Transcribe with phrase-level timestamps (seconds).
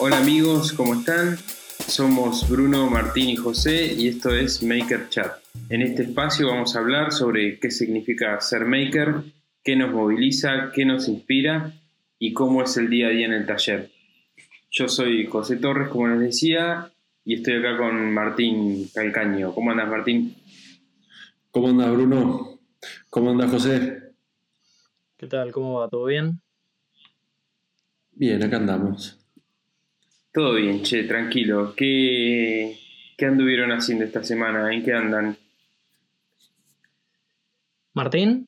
[0.00, 1.36] Hola amigos, ¿cómo están?
[1.88, 5.38] Somos Bruno, Martín y José y esto es Maker Chat.
[5.70, 9.24] En este espacio vamos a hablar sobre qué significa ser maker,
[9.64, 11.72] qué nos moviliza, qué nos inspira
[12.16, 13.90] y cómo es el día a día en el taller.
[14.70, 16.92] Yo soy José Torres, como les decía,
[17.24, 19.52] y estoy acá con Martín Calcaño.
[19.52, 20.36] ¿Cómo andas, Martín?
[21.50, 22.60] ¿Cómo andas, Bruno?
[23.10, 24.12] ¿Cómo andas, José?
[25.16, 25.50] ¿Qué tal?
[25.50, 25.88] ¿Cómo va?
[25.88, 26.40] ¿Todo bien?
[28.12, 29.18] Bien, acá andamos.
[30.38, 31.74] Todo bien, che, tranquilo.
[31.74, 32.78] ¿Qué,
[33.16, 34.72] qué anduvieron haciendo esta semana?
[34.72, 35.36] ¿En qué andan?
[37.94, 38.46] ¿Martín?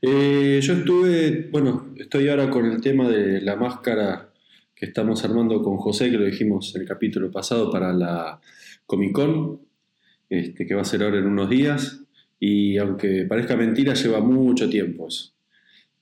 [0.00, 4.32] Eh, yo estuve, bueno, estoy ahora con el tema de la máscara
[4.74, 8.40] que estamos armando con José, que lo dijimos en el capítulo pasado para la
[8.86, 9.60] Comic Con,
[10.30, 12.00] este, que va a ser ahora en unos días.
[12.40, 15.34] Y aunque parezca mentira, lleva mucho tiempo eso.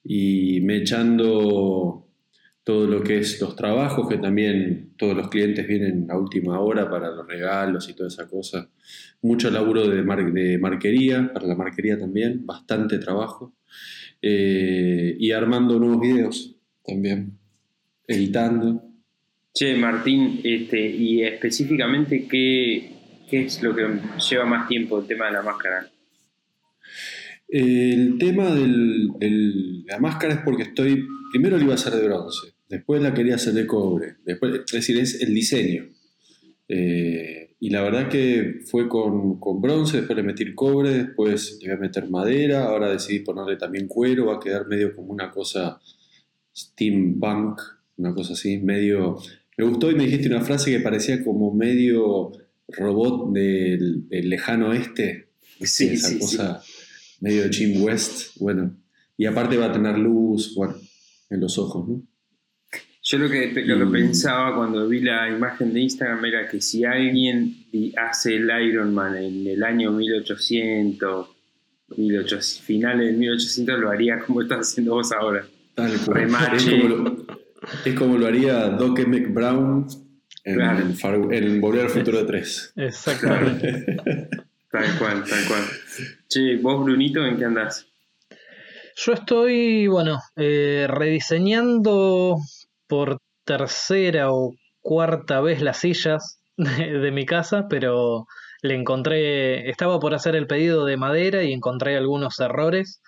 [0.05, 2.02] Y me echando
[2.64, 6.88] todo lo que es los trabajos, que también todos los clientes vienen a última hora
[6.88, 8.70] para los regalos y toda esa cosa.
[9.20, 13.55] Mucho laburo de, de marquería, para la marquería también, bastante trabajo.
[14.24, 17.36] Eh, y armando nuevos videos también,
[18.06, 18.84] editando.
[19.52, 22.92] Che, Martín, este, y específicamente, ¿qué,
[23.28, 23.84] ¿qué es lo que
[24.30, 25.90] lleva más tiempo el tema de la máscara?
[27.48, 32.52] El tema de la máscara es porque estoy, primero lo iba a hacer de bronce,
[32.73, 35.91] después la quería hacer de cobre, después, es decir, es el diseño.
[36.69, 41.69] Eh, y la verdad que fue con, con, bronce, después le metí cobre, después le
[41.69, 45.31] voy a meter madera, ahora decidí ponerle también cuero, va a quedar medio como una
[45.31, 45.83] cosa
[46.56, 47.61] steampunk,
[47.98, 49.19] una cosa así, medio...
[49.59, 52.33] Me gustó y me dijiste una frase que parecía como medio
[52.69, 55.29] robot del, del lejano oeste.
[55.61, 56.62] Sí, esa sí, cosa
[57.20, 58.75] medio de Jim West, bueno.
[59.19, 60.77] Y aparte va a tener luz, bueno,
[61.29, 62.02] en los ojos, ¿no?
[63.12, 66.83] Yo lo que, lo que pensaba cuando vi la imagen de Instagram era que si
[66.83, 67.55] alguien
[67.96, 71.28] hace el Iron Man en el año 1800,
[71.95, 75.45] 1800 finales del 1800, lo haría como estás haciendo vos ahora.
[75.74, 76.30] Tal cual.
[76.56, 77.27] Es como, lo,
[77.84, 79.86] es como lo haría Doc McBrown
[80.45, 80.78] en, Claro.
[80.80, 82.72] en Far- en Volver al Futuro de 3.
[82.77, 83.96] Exactamente.
[84.72, 85.61] Tal cual, tal cual.
[86.30, 87.86] Che, vos, Brunito, ¿en qué andás?
[88.96, 92.39] Yo estoy, bueno, eh, rediseñando
[92.92, 98.27] por tercera o cuarta vez las sillas de, de mi casa, pero
[98.61, 103.01] le encontré, estaba por hacer el pedido de madera y encontré algunos errores,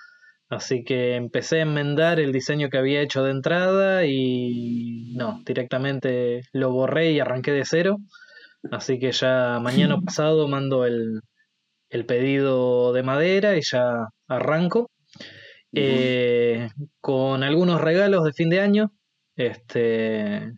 [0.49, 6.41] así que empecé a enmendar el diseño que había hecho de entrada y no, directamente
[6.55, 7.99] lo borré y arranqué de cero,
[8.73, 11.21] así que ya mañana pasado mando el,
[11.91, 14.91] el pedido de madera y ya arranco.
[15.77, 16.69] Eh,
[17.01, 18.93] con algunos regalos de fin de año.
[19.37, 20.53] Este,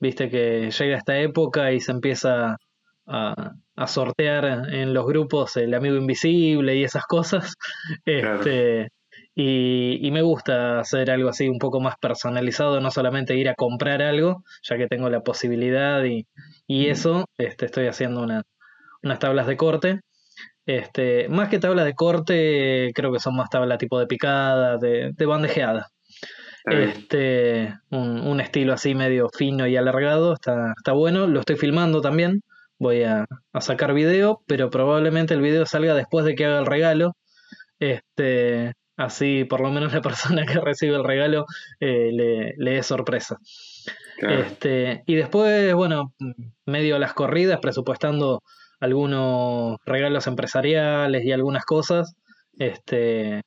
[0.00, 2.56] viste que llega esta época y se empieza
[3.06, 7.54] a, a sortear en los grupos el amigo invisible y esas cosas.
[8.04, 8.38] Claro.
[8.40, 8.88] Este,
[9.34, 13.54] y, y me gusta hacer algo así un poco más personalizado, no solamente ir a
[13.54, 16.26] comprar algo, ya que tengo la posibilidad y,
[16.66, 18.42] y eso, este, estoy haciendo una-
[19.02, 20.00] unas tablas de corte.
[20.66, 25.12] Este, más que tablas de corte, creo que son más tablas tipo de picada, de,
[25.16, 25.88] de bandejeada.
[26.66, 31.26] Este, un, un estilo así medio fino y alargado, está, está bueno.
[31.26, 32.42] Lo estoy filmando también.
[32.78, 36.66] Voy a, a sacar video, pero probablemente el video salga después de que haga el
[36.66, 37.16] regalo.
[37.78, 41.46] Este, así por lo menos la persona que recibe el regalo
[41.80, 43.38] eh, le, le es sorpresa.
[44.18, 44.42] Claro.
[44.42, 46.12] Este, y después, bueno,
[46.66, 48.42] medio a las corridas, presupuestando
[48.80, 52.14] algunos regalos empresariales y algunas cosas,
[52.58, 53.42] este,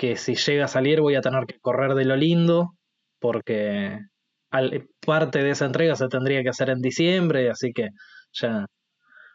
[0.00, 2.72] que si llega a salir voy a tener que correr de lo lindo,
[3.20, 3.98] porque
[4.50, 7.90] al- parte de esa entrega se tendría que hacer en diciembre, así que
[8.32, 8.64] ya,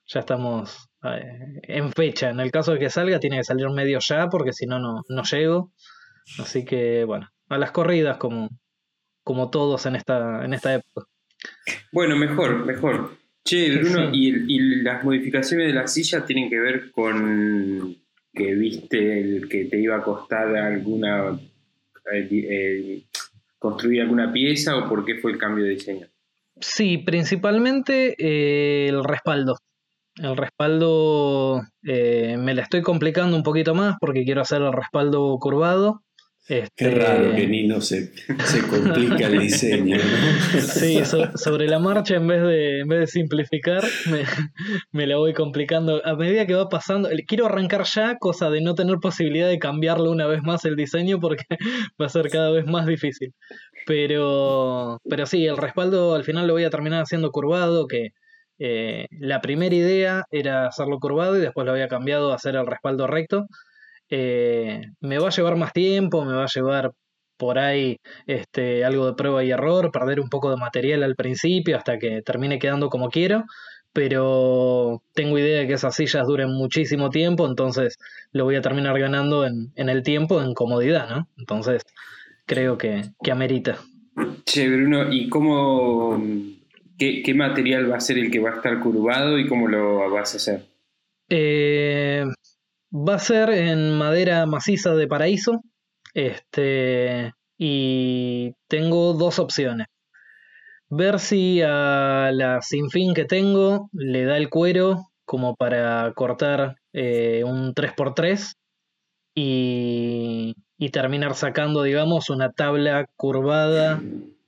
[0.07, 2.31] ya estamos eh, en fecha.
[2.31, 5.03] En el caso de que salga, tiene que salir medio ya, porque si no, no,
[5.31, 5.71] llego.
[6.39, 8.49] Así que, bueno, a las corridas como,
[9.23, 11.05] como todos en esta, en esta época.
[11.91, 13.17] Bueno, mejor, mejor.
[13.43, 14.17] Che, Bruno, Sí.
[14.17, 17.95] y, y las modificaciones de la silla tienen que ver con
[18.35, 21.39] que viste el que te iba a costar alguna
[22.11, 23.03] eh, eh,
[23.57, 26.07] construir alguna pieza o por qué fue el cambio de diseño.
[26.59, 29.57] Sí, principalmente eh, el respaldo.
[30.17, 36.03] El respaldo me la estoy complicando un poquito más porque quiero hacer el respaldo curvado.
[36.47, 38.11] Qué Este, raro que Nino se,
[38.45, 40.59] se complica el diseño, ¿no?
[40.61, 44.23] Sí, so- sobre la marcha en vez de, en vez de simplificar, me,
[44.91, 46.05] me la voy complicando.
[46.05, 50.11] A medida que va pasando, quiero arrancar ya, cosa de no tener posibilidad de cambiarlo
[50.11, 51.45] una vez más el diseño porque
[51.99, 53.33] va a ser cada vez más difícil.
[53.87, 58.09] Pero, pero sí, el respaldo al final lo voy a terminar haciendo curvado, que
[58.59, 62.65] eh, la primera idea era hacerlo curvado y después lo había cambiado a hacer el
[62.67, 63.45] respaldo recto.
[64.09, 66.91] Eh, me va a llevar más tiempo, me va a llevar
[67.37, 67.97] por ahí
[68.27, 72.21] este, algo de prueba y error, perder un poco de material al principio hasta que
[72.21, 73.43] termine quedando como quiero,
[73.93, 77.97] pero tengo idea de que esas sillas duren muchísimo tiempo, entonces
[78.31, 81.27] lo voy a terminar ganando en, el tiempo, en comodidad, ¿no?
[81.37, 81.83] Entonces
[82.45, 83.77] creo que, que amerita.
[84.45, 86.21] Che, Bruno, ¿y cómo,
[86.97, 90.33] qué, material va a ser el que va a estar curvado y cómo lo vas
[90.33, 90.65] a hacer?
[91.29, 91.74] Eh,
[92.95, 95.61] va a ser en madera maciza de paraíso,
[96.13, 99.87] este, y tengo dos opciones.
[100.89, 107.43] Ver si a la sinfín que tengo le da el cuero como para cortar eh,
[107.43, 108.53] un 3x3
[109.35, 113.99] y, y, terminar sacando, digamos, una tabla curvada.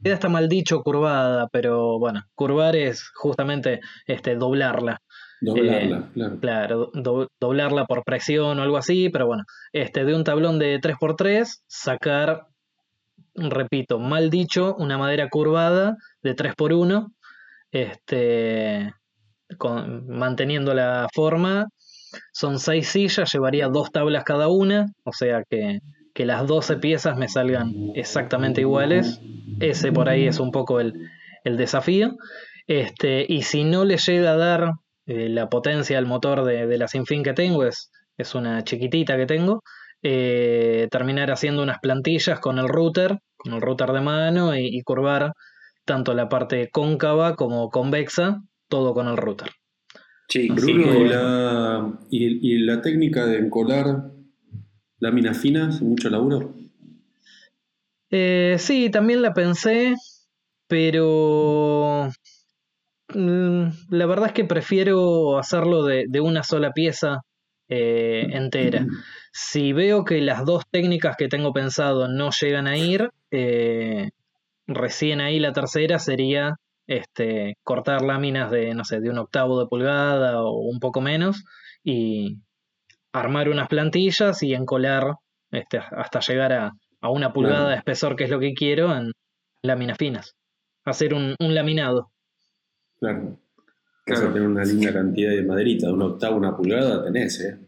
[0.01, 5.01] Queda está mal dicho curvada, pero bueno, curvar es justamente este, doblarla.
[5.39, 6.91] Doblarla, eh, claro.
[7.39, 12.47] doblarla por presión o algo así, pero bueno, este, de un tablón de 3x3, sacar,
[13.35, 17.11] repito, mal dicho, una madera curvada de 3x1,
[17.71, 18.93] este,
[20.07, 21.67] manteniendo la forma.
[22.31, 25.79] Son seis sillas, llevaría dos tablas cada una, o sea que,
[26.13, 29.19] que las 12 piezas me salgan exactamente iguales.
[29.59, 30.93] Ese por ahí es un poco el,
[31.43, 32.15] el desafío.
[32.65, 34.71] Este, y si no le llega a dar
[35.07, 39.25] eh, la potencia del motor de, la Sinfín que tengo es, es una chiquitita que
[39.25, 39.63] tengo.
[40.03, 45.33] Eh, terminar haciendo unas plantillas con el router, con el router de mano y, curvar
[45.85, 49.49] tanto la parte cóncava como convexa, todo con el router.
[50.27, 54.11] Sí, Bruno, y, la, y, la técnica de encolar
[54.99, 56.53] láminas finas, mucho laburo.
[58.11, 59.95] Eh, sí, también la pensé,
[60.67, 62.09] pero
[63.09, 67.21] la verdad es que prefiero hacerlo de, una sola pieza
[67.69, 68.85] eh, entera.
[69.31, 74.09] Si veo que las dos técnicas que tengo pensado no llegan a ir, eh,
[74.67, 76.55] recién ahí la tercera sería
[76.85, 81.43] este, cortar láminas de, no sé, de un octavo de pulgada o un poco menos
[81.83, 82.37] y
[83.13, 85.15] armar unas plantillas y encolar
[85.51, 86.71] este, hasta llegar a,
[87.01, 89.13] una pulgada de espesor, que es lo que quiero, en
[89.61, 90.35] láminas finas.
[90.83, 92.09] Hacer un laminado.
[92.99, 93.39] Claro.
[94.07, 97.59] Vas a tener una linda cantidad de maderita, de una octava, una pulgada tenés, ¿eh?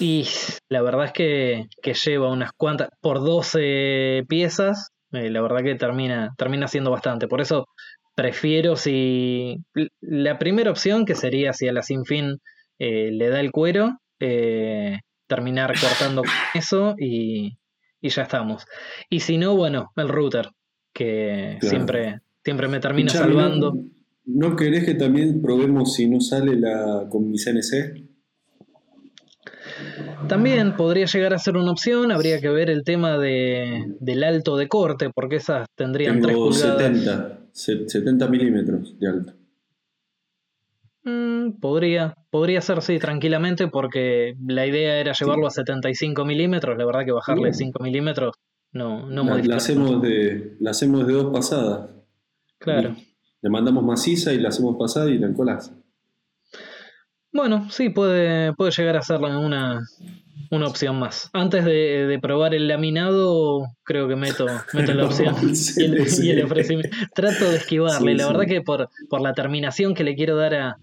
[0.00, 0.26] Y
[0.68, 1.66] la verdad es que,
[2.04, 7.28] lleva unas cuantas, por 12 piezas, eh, la verdad que termina, termina siendo bastante.
[7.28, 7.66] Por eso
[8.14, 9.62] prefiero si
[10.00, 12.38] la primera opción, que sería si a la Sinfín
[12.78, 16.22] eh, le da el cuero, eh, terminar cortando
[16.54, 17.56] eso y,
[18.00, 18.66] y, ya estamos.
[19.08, 20.50] Y si no, bueno, el router,
[20.92, 23.72] que siempre, siempre me termina salvando.
[23.72, 23.95] ¿No
[24.56, 28.04] querés que también probemos si no sale la con mi CNC?
[30.28, 34.56] También podría llegar a ser una opción, habría que ver el tema de, del alto
[34.56, 39.32] de corte, porque esas tendrían Tengo 70, 70 milímetros de alto.
[41.04, 46.84] Mm, podría, podría ser, sí, tranquilamente, porque la idea era llevarlo a 75 milímetros, la
[46.84, 48.34] verdad que bajarle 5 milímetros
[48.72, 51.90] no, no la, la, hacemos de, la hacemos de dos pasadas.
[52.58, 52.96] Claro.
[53.46, 55.72] Le mandamos maciza y la hacemos pasada y la encolás.
[57.32, 59.86] Bueno, sí, puede, puede llegar a ser una,
[60.50, 61.30] una opción más.
[61.32, 66.96] Antes de, probar el laminado, creo que meto, meto la opción y, el, ofrecimiento.
[67.14, 68.16] Trato de esquivarle.
[68.16, 70.78] la verdad que por, por la terminación que le quiero dar a,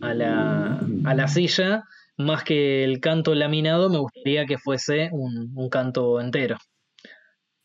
[0.00, 1.82] a, la, a la silla,
[2.16, 6.56] más que el canto laminado, me gustaría que fuese un, un canto entero.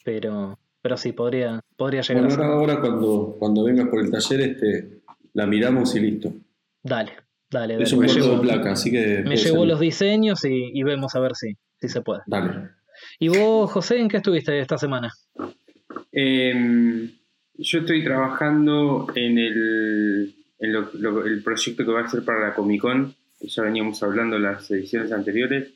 [0.03, 5.01] Pero, pero sí, podría, podría llegar bueno, ahora, cuando, cuando vengas por el taller, este,
[5.33, 6.33] la miramos y listo.
[6.81, 7.11] Dale,
[7.49, 7.73] dale.
[7.73, 7.83] dale.
[7.83, 9.23] Es un de placa, así que.
[9.25, 12.21] Me llevo los diseños y, vemos a ver si, si se puede.
[12.25, 12.69] Dale.
[13.19, 15.11] ¿Y vos, José, en qué estuviste esta semana?
[16.11, 17.11] Em,
[17.57, 22.81] yo estoy trabajando en el, en el proyecto que va a ser para la Comic
[22.81, 25.71] Con, que ya veníamos hablando en las ediciones anteriores,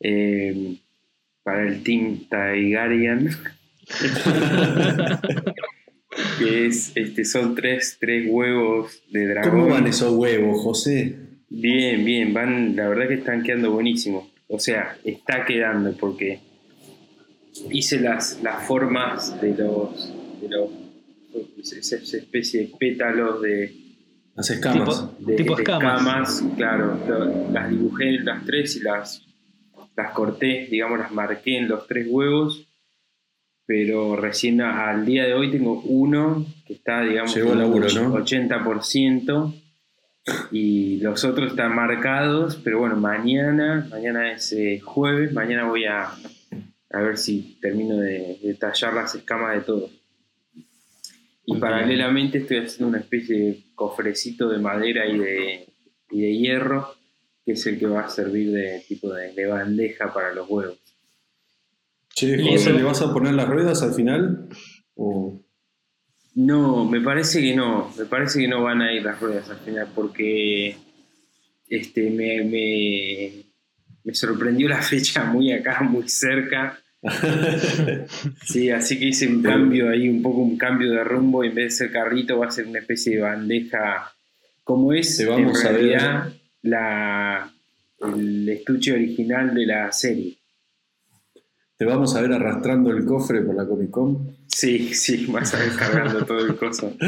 [0.00, 0.76] em,
[1.42, 3.30] para el Team Tigarian.
[6.38, 9.50] que es, este, son tres, tres huevos de dragón.
[9.50, 11.16] ¿Cómo van esos huevos, José?
[11.48, 14.28] Bien, bien, van, la verdad que están quedando buenísimos.
[14.48, 16.40] O sea, está quedando porque
[17.70, 20.70] hice las, las formas de los, de los
[21.58, 23.74] esa especie de pétalos de
[24.34, 26.44] las escamas de, tipo escamas.
[26.56, 26.98] claro
[27.52, 29.26] las dibujé en las tres y las
[29.96, 32.66] las corté digamos las marqué en los tres huevos
[33.70, 38.14] pero recién al día de hoy tengo uno que está, digamos, Llegó el laburo, ¿no?
[38.16, 39.54] 80%
[40.50, 46.10] y los otros están marcados, pero bueno, mañana, mañana es eh, jueves, mañana voy a,
[46.90, 49.92] a ver si termino de, de tallar las escamas de todos.
[51.46, 55.68] Y paralelamente estoy haciendo una especie de cofrecito de madera y de,
[56.10, 56.92] y de hierro,
[57.46, 60.79] que es el que va a servir de tipo de, de bandeja para los huevos.
[62.20, 64.48] Che, eso- ¿le vas a poner las ruedas al final?
[64.94, 65.40] ¿O-
[66.34, 69.58] No, me parece que no, me parece que no van a ir las ruedas al
[69.58, 70.76] final, porque
[71.68, 73.32] este, me, me,
[74.04, 76.78] me sorprendió la fecha muy acá, muy cerca.
[78.44, 81.54] Sí, así que hice un cambio ahí, un poco un cambio de rumbo, y en
[81.54, 84.12] vez de ser carrito va a ser una especie de bandeja,
[84.64, 85.80] como es Te vamos en a ver.
[85.80, 87.52] realidad la,
[88.14, 90.36] el estuche original de la serie.
[91.80, 94.36] ¿Te vamos a ver arrastrando el cofre por la Comic Con?
[94.48, 96.94] Sí, sí, vas a ver cargando todo el coso.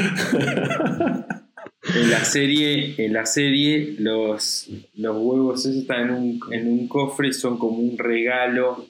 [1.94, 6.86] En la serie, en la serie los, los huevos esos están en un, en un
[6.88, 8.86] cofre, son como un regalo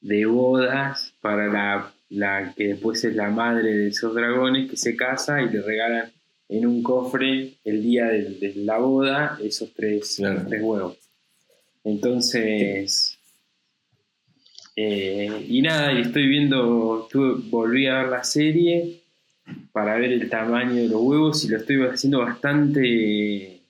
[0.00, 4.96] de bodas para la, la que después es la madre de esos dragones que se
[4.96, 6.12] casa y le regalan
[6.48, 10.44] en un cofre el día de, de la boda esos tres, Claro.
[10.48, 10.98] tres huevos.
[11.84, 13.13] Entonces,
[14.76, 19.00] eh, y nada, y estoy viendo, tuve- volví a ver la serie
[19.72, 23.60] para ver el tamaño de los huevos y lo estoy haciendo bastante,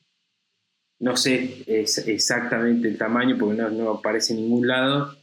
[1.00, 5.16] no sé es- exactamente el tamaño porque no, no aparece en ningún lado,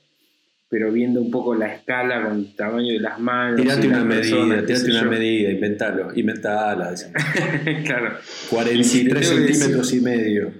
[0.69, 3.59] pero viendo un poco la escala con el tamaño de las manos.
[3.61, 5.09] Tirate una personas, medida, tirate una yo.
[5.09, 6.93] medida, inventalo, inventala.
[7.85, 8.17] claro.
[8.49, 9.23] 43 tengo que
[9.53, 10.53] centímetros y medio.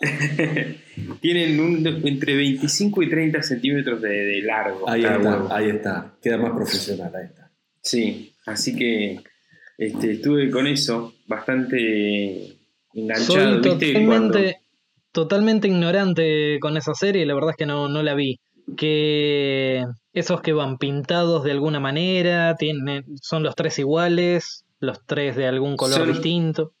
[1.20, 4.88] Tienen un- entre 25 y 30 centímetros de, de largo.
[4.88, 5.48] Ahí está, huevo.
[5.52, 6.14] ahí está.
[6.22, 7.50] Queda más profesional, ahí está.
[7.80, 9.20] Sí, así que
[9.78, 12.56] este, estuve con eso bastante
[12.94, 13.62] enganchado.
[13.62, 14.60] Soy totalmente,
[15.12, 18.38] totalmente ignorante con esa serie, la verdad es que no, no la vi.
[18.76, 25.36] Que esos que van pintados de alguna manera, tienen, son los tres iguales, los tres
[25.36, 26.72] de algún color Son- distinto.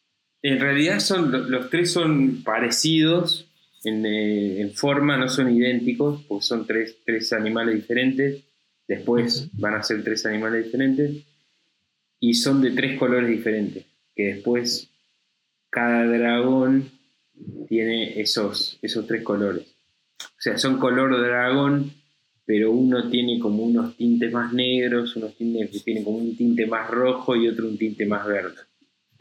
[0.42, 3.48] En realidad son lo- los tres son parecidos
[3.84, 8.42] en, eh, en forma, no son idénticos, porque son tres, tres animales diferentes.
[8.86, 11.24] Después van a ser tres animales diferentes.
[12.20, 13.84] Y son de tres colores diferentes.
[14.14, 14.88] Que después
[15.70, 16.90] cada dragón
[17.68, 19.66] tiene esos, esos tres colores.
[20.20, 21.92] O sea, son color dragón,
[22.44, 26.66] pero uno tiene como unos tintes más negros, unos tintes que tienen como un tinte
[26.66, 28.60] más rojo y otro un tinte más verde.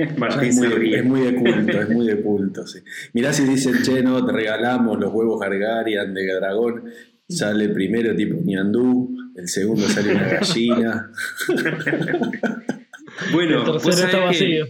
[0.18, 0.98] Martín es, muy se de, ríe.
[0.98, 2.80] es muy de culto, es muy de culto, sí.
[3.14, 6.84] Mirá si dicen, che, no, te regalamos los huevos Gargarian de dragón.
[7.28, 11.12] Sale primero tipo ñandú, el segundo sale una gallina.
[13.34, 14.66] Bueno, el vos tercero está vacío.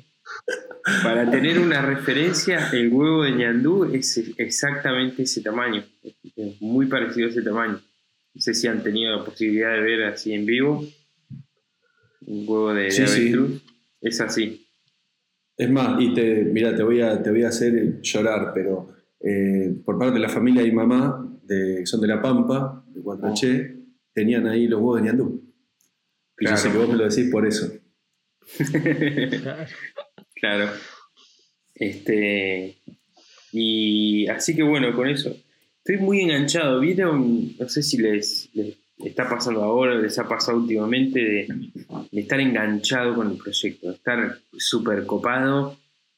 [1.04, 5.84] para tener una referencia, el huevo de ñandú es exactamente ese tamaño.
[6.36, 7.80] Es muy parecido a ese tamaño.
[8.34, 10.86] No sé si han tenido la posibilidad de ver así en vivo.
[12.22, 13.62] Un huevo de, de Sí.
[14.02, 14.68] Es así.
[15.62, 18.90] Es más, y te, mira, te voy a, te voy a hacer llorar, pero
[19.20, 23.00] eh, por parte de la familia mi mamá, de, que son de La Pampa, de
[23.00, 23.76] Guatraché,
[24.14, 25.44] tenían ahí los huevos de ñandú.
[26.40, 26.58] Y yo Claro.
[26.58, 27.72] sé que vos me lo decís por eso.
[30.34, 30.70] Claro.
[31.76, 32.78] Este.
[33.52, 35.36] Y así que bueno, con eso.
[35.86, 36.80] Estoy muy enganchado.
[36.80, 37.56] ¿Vieron?
[37.60, 41.48] No sé si les, les está pasando ahora, les ha pasado últimamente de,
[42.12, 45.78] de estar enganchado con el proyecto, de estar súper copado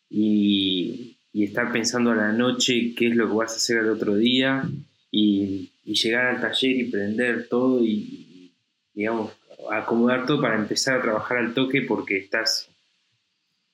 [0.10, 3.90] y, y estar pensando a la noche qué es lo que vas a hacer al
[3.90, 4.63] otro día
[5.12, 8.52] y, y llegar al taller y prender todo y,
[8.94, 9.32] digamos,
[9.72, 12.70] acomodar todo para empezar a trabajar al toque porque estás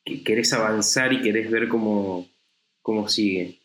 [0.05, 2.27] que querés avanzar y querés ver cómo,
[2.81, 3.59] cómo sigue.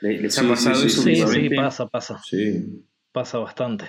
[0.00, 1.56] ¿Le- ¿Les ha Sí, pasado sí, eso Sí, sí, últimamente?
[1.56, 2.84] pasa, pasa, Sí.
[3.12, 3.86] pasa bastante.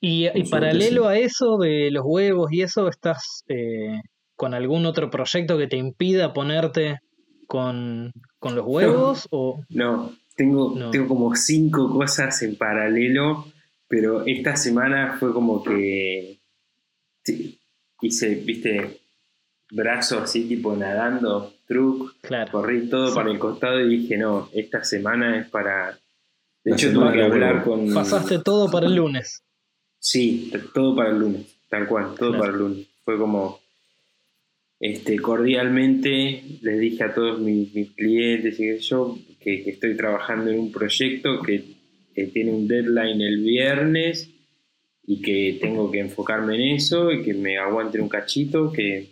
[0.00, 1.08] Y, y paralelo sí.
[1.08, 4.00] a eso de los huevos y eso, ¿estás eh,
[4.36, 7.00] con algún otro proyecto que te impida ponerte
[7.46, 9.26] con, con los huevos?
[9.30, 10.90] O No, tengo, No.
[10.90, 13.46] tengo como cinco cosas en paralelo,
[13.88, 16.38] pero esta semana fue como que
[17.24, 17.58] sí,
[18.00, 19.00] hice, viste,
[19.72, 23.14] brazo así tipo nadando, truc, claro, corrí todo Sí.
[23.16, 25.98] para el costado y dije, no, esta semana es para...
[26.64, 27.92] De La hecho, tuve que hablar con...
[27.92, 29.42] pasaste todo para el lunes.
[29.98, 32.38] Sí, todo para el lunes, tal cual, todo Claro.
[32.38, 32.86] para el lunes.
[33.04, 33.60] Fue como,
[34.80, 40.50] este, cordialmente les dije a todos mis, mis clientes y yo que, que estoy trabajando
[40.50, 41.64] en un proyecto que,
[42.14, 44.30] que tiene un deadline el viernes
[45.04, 49.08] y que tengo que enfocarme en eso y que me aguante un cachito, que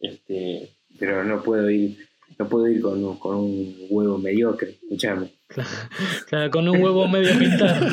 [0.00, 1.96] este, pero no puedo ir,
[2.38, 5.30] no puedo ir con, un- con un huevo mediocre, escuchame.
[6.28, 7.86] Claro, con un huevo medio pintado.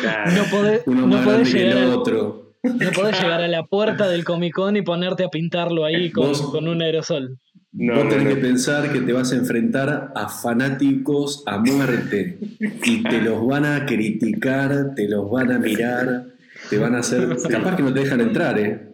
[0.00, 0.30] Claro.
[0.32, 2.54] No podés, Uno no más podés grande que llegar el al- otro.
[2.62, 6.28] no podés llegar a la puerta del Comic Con y ponerte a pintarlo ahí con,
[6.28, 7.38] Vos- con un aerosol.
[7.72, 8.30] No, Vos no, tenés no.
[8.34, 12.38] que pensar que te vas a enfrentar a fanáticos a muerte
[12.84, 16.26] y te los van a criticar, te los van a mirar,
[16.70, 17.28] te van a hacer.
[17.50, 18.87] Capaz que no te dejan entrar, ¿eh?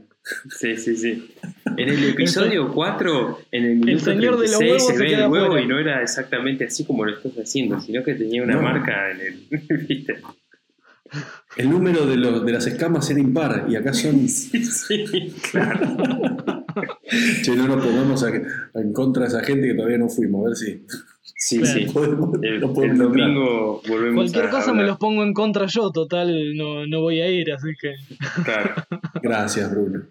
[0.48, 1.34] Sí, sí, sí.
[1.76, 5.14] En el episodio 4, en el minuto señor de los 36, huevos se se ve
[5.14, 8.54] el huevo y no era exactamente así como lo estás haciendo, sino que tenía una
[8.54, 8.62] No.
[8.62, 9.46] marca en el.
[9.88, 10.22] ¿Viste?
[11.56, 14.26] El número de, los, de las escamas era impar y acá son.
[14.28, 16.64] Sí, sí, claro.
[17.42, 18.32] Che, no nos pongamos a-
[18.80, 20.86] en contra de esa gente que todavía no fuimos, a ver si.
[21.36, 21.78] Sí, Claro.
[21.78, 21.86] sí.
[21.92, 25.90] podemos- El, no el domingo volvemos Cualquier a cosa me los pongo en contra yo,
[25.92, 27.94] total, no, no voy a ir, así que.
[28.42, 28.74] Claro.
[29.22, 30.04] Gracias, Bruno.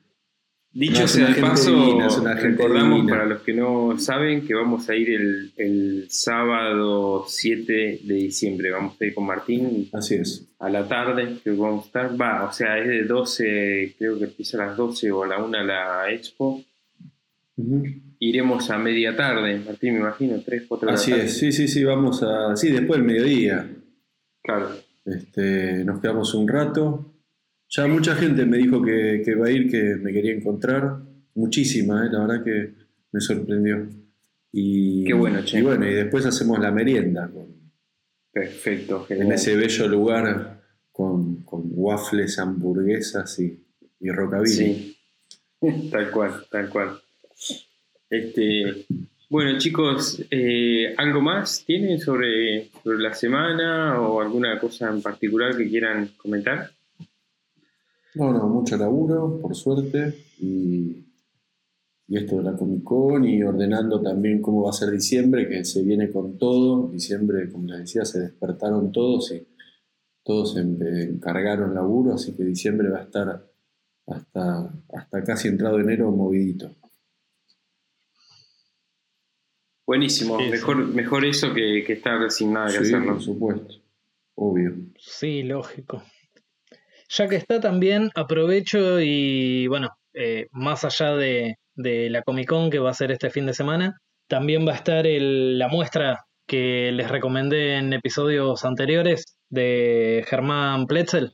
[0.75, 3.13] Dicho No, sea de paso, divina, recordamos divina.
[3.13, 8.71] para los que no saben que vamos a ir el, el sábado 7 de diciembre.
[8.71, 10.47] Vamos a ir con Martín Así es.
[10.57, 12.19] a la tarde, que vamos a estar.
[12.19, 15.37] Va, o sea, es de 12, creo que empieza a las 12 o a la
[15.43, 16.63] 1 la expo.
[18.19, 21.25] Iremos a media tarde, Martín, me imagino, 3, 4 de la Así tarde.
[21.25, 22.55] es, sí, sí, sí, vamos a.
[22.55, 23.69] Sí, después del mediodía.
[24.41, 24.69] Claro.
[25.05, 27.12] Este, nos quedamos un rato.
[27.75, 30.99] Ya mucha gente me dijo que, que va a ir, que me quería encontrar.
[31.33, 32.09] Muchísima, ¿eh?
[32.11, 32.71] la verdad que
[33.11, 33.87] me sorprendió.
[34.51, 35.57] Y, Qué bueno, che.
[35.57, 37.51] Y bueno, y después hacemos la merienda con-
[38.31, 40.61] Perfecto, en ese bello lugar
[40.91, 43.59] con, con waffles, hamburguesas y,
[43.99, 44.53] y rockabilly.
[44.55, 44.97] Sí,
[45.91, 46.99] tal cual, tal cual.
[48.09, 48.85] Este,
[49.29, 55.57] bueno, chicos, eh, ¿algo más tienen sobre, sobre la semana o alguna cosa en particular
[55.57, 56.71] que quieran comentar?
[58.15, 60.13] No, no, mucho laburo, por suerte.
[60.39, 61.05] Y,
[62.07, 65.63] y esto de la Comic Con y ordenando también cómo va a ser diciembre, que
[65.65, 66.89] se viene con todo.
[66.89, 69.47] Diciembre, como les decía, se despertaron todos y
[70.23, 73.49] todos se encargaron laburo, así que diciembre va a estar
[74.07, 76.71] hasta, hasta casi entrado enero movidito.
[79.85, 80.51] Buenísimo, Sí, sí.
[80.51, 83.13] mejor, mejor eso que, que estar sin nada que Sí, hacer, ¿no?
[83.13, 83.73] por supuesto,
[84.35, 84.73] obvio.
[84.97, 86.01] Sí, lógico.
[87.09, 92.69] Ya que está también, aprovecho y bueno, eh, más allá de, de la Comic Con
[92.69, 96.25] que va a ser este fin de semana, también va a estar el- la muestra
[96.47, 101.33] que les recomendé en episodios anteriores de Germán Pletzel.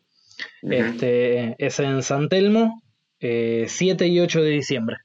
[0.61, 2.81] Este, es en San Telmo,
[3.19, 4.97] eh, 7 y 8 de diciembre.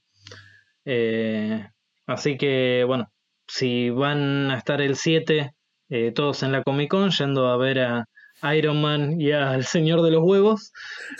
[0.85, 1.67] Eh,
[2.07, 3.11] así que, bueno,
[3.47, 5.51] si van a estar el 7
[5.89, 8.05] eh, todos en la Comic Con yendo a ver a
[8.53, 10.71] Iron Man y al Señor de los Huevos,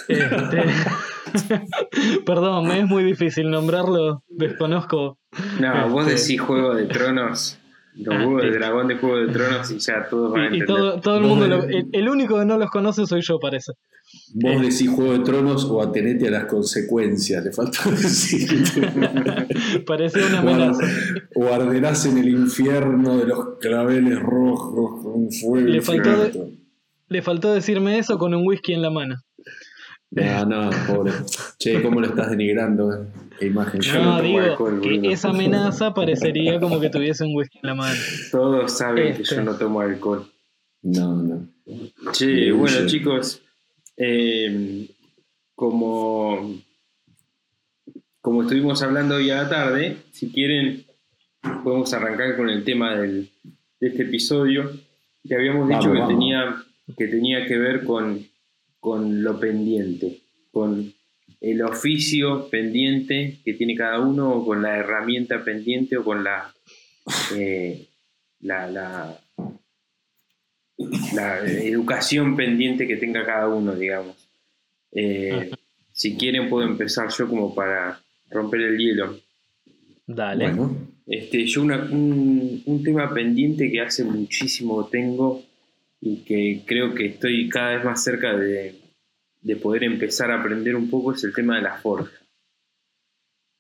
[0.08, 0.64] este,
[2.26, 5.18] perdón, me es muy difícil nombrarlo, desconozco.
[5.60, 7.60] No, vos Este- decís Juego de Tronos,
[7.96, 8.60] los Ah, huevos de listo.
[8.60, 10.68] dragón de Juego de Tronos y ya todos van a Y, y entender.
[10.68, 13.40] todo, todo el mundo, de- lo- el, el único que no los conoce soy yo,
[13.40, 13.74] parece.
[14.36, 18.48] Vos decís Juego de Tronos o atenete a las consecuencias, le falta decir.
[19.86, 20.86] Parecía una O ar- amenaza.
[21.36, 25.68] O arderás en el infierno de los claveles rojos con fuego.
[25.68, 26.55] Le faltó de-.
[27.08, 29.15] Le faltó decirme eso con un whisky en la mano.
[30.12, 31.12] No, no, pobre.
[31.60, 32.94] Che, ¿cómo lo estás denigrando?
[32.94, 33.08] eh?
[33.39, 33.82] Qué imagen.
[33.82, 37.76] Yo no digo alcohol, que esa amenaza parecería como que tuviese un whisky en la
[37.76, 38.00] mano.
[38.32, 39.36] Todos saben que Este.
[39.36, 40.26] yo no tomo alcohol.
[40.84, 41.48] No, no.
[42.13, 43.41] Che, bueno chicos,
[43.98, 44.88] eh,
[45.56, 46.62] como,
[48.22, 50.86] como estuvimos hablando hoy a la tarde, si quieren
[51.63, 53.30] podemos arrancar con el tema del-
[53.80, 54.72] de este episodio,
[55.28, 56.10] que habíamos dicho Vamos, que, vamos.
[56.10, 56.56] Tenía,
[56.98, 58.26] que tenía que ver con,
[58.80, 60.21] con lo pendiente,
[60.52, 60.93] con
[61.41, 66.54] el oficio pendiente que tiene cada uno, o con la herramienta pendiente, o con la,
[67.36, 67.88] eh,
[68.41, 69.19] la, la,
[71.13, 74.15] la educación pendiente que tenga cada uno, digamos.
[74.91, 75.52] Eh,
[75.91, 79.19] si quieren puedo empezar yo como para romper el hielo.
[80.08, 80.45] Dale.
[80.45, 80.76] Bueno,
[81.08, 85.43] Este, yo una- un, un tema pendiente que hace muchísimo tengo
[86.06, 88.76] y que creo que estoy cada vez más cerca de,
[89.41, 92.12] de poder empezar a aprender un poco es el tema de la forja.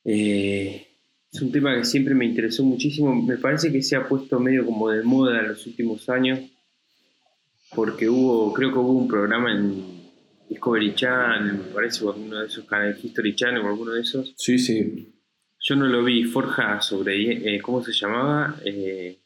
[0.03, 0.87] Eh,
[1.33, 3.19] es un tema que siempre me interesó muchísimo.
[3.19, 6.39] Me parece que se ha puesto medio como de moda en los últimos años
[7.73, 9.83] porque hubo, creo que hubo un programa en
[10.47, 14.35] Discovery Channel, me parece, o alguno de esos canales, History Channel o alguno de esos,
[14.37, 15.15] sí, sí.
[15.59, 18.55] yo no lo vi, Forja sobre, eh, ¿cómo se llamaba?
[18.63, 19.24] Eh,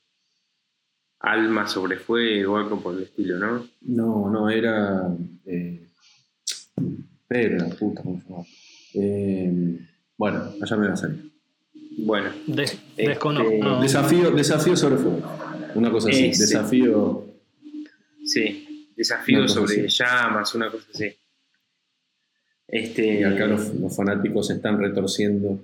[1.21, 3.67] Alma sobre fuego algo por el estilo, ¿no?
[3.81, 5.07] No, no, era.
[5.45, 5.85] eh,
[7.27, 8.43] Pero la puta, ¿cómo se llama?
[8.93, 9.79] Eh,
[10.17, 11.29] bueno, allá me va a salir.
[11.97, 12.29] Bueno.
[12.47, 13.81] Des- Este, desconozco.
[13.81, 15.21] Desafío, desafío sobre fuego.
[15.75, 16.25] Una cosa así.
[16.27, 16.43] Ese.
[16.43, 17.25] Desafío.
[18.23, 19.97] Sí, desafío sobre así.
[20.03, 21.05] llamas, una cosa así.
[22.67, 25.59] Este, Y acá los, los fanáticos se están retorciendo.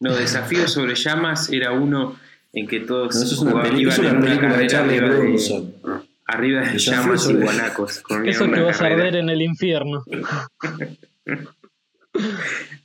[0.00, 2.16] No, desafío sobre llamas era uno
[2.52, 6.72] en que todos No, eso es una, en película de carrera Charlie arriba de, arriba
[6.74, 8.02] llamas y guanacos.
[8.24, 10.02] Eso que vas a arder en el infierno.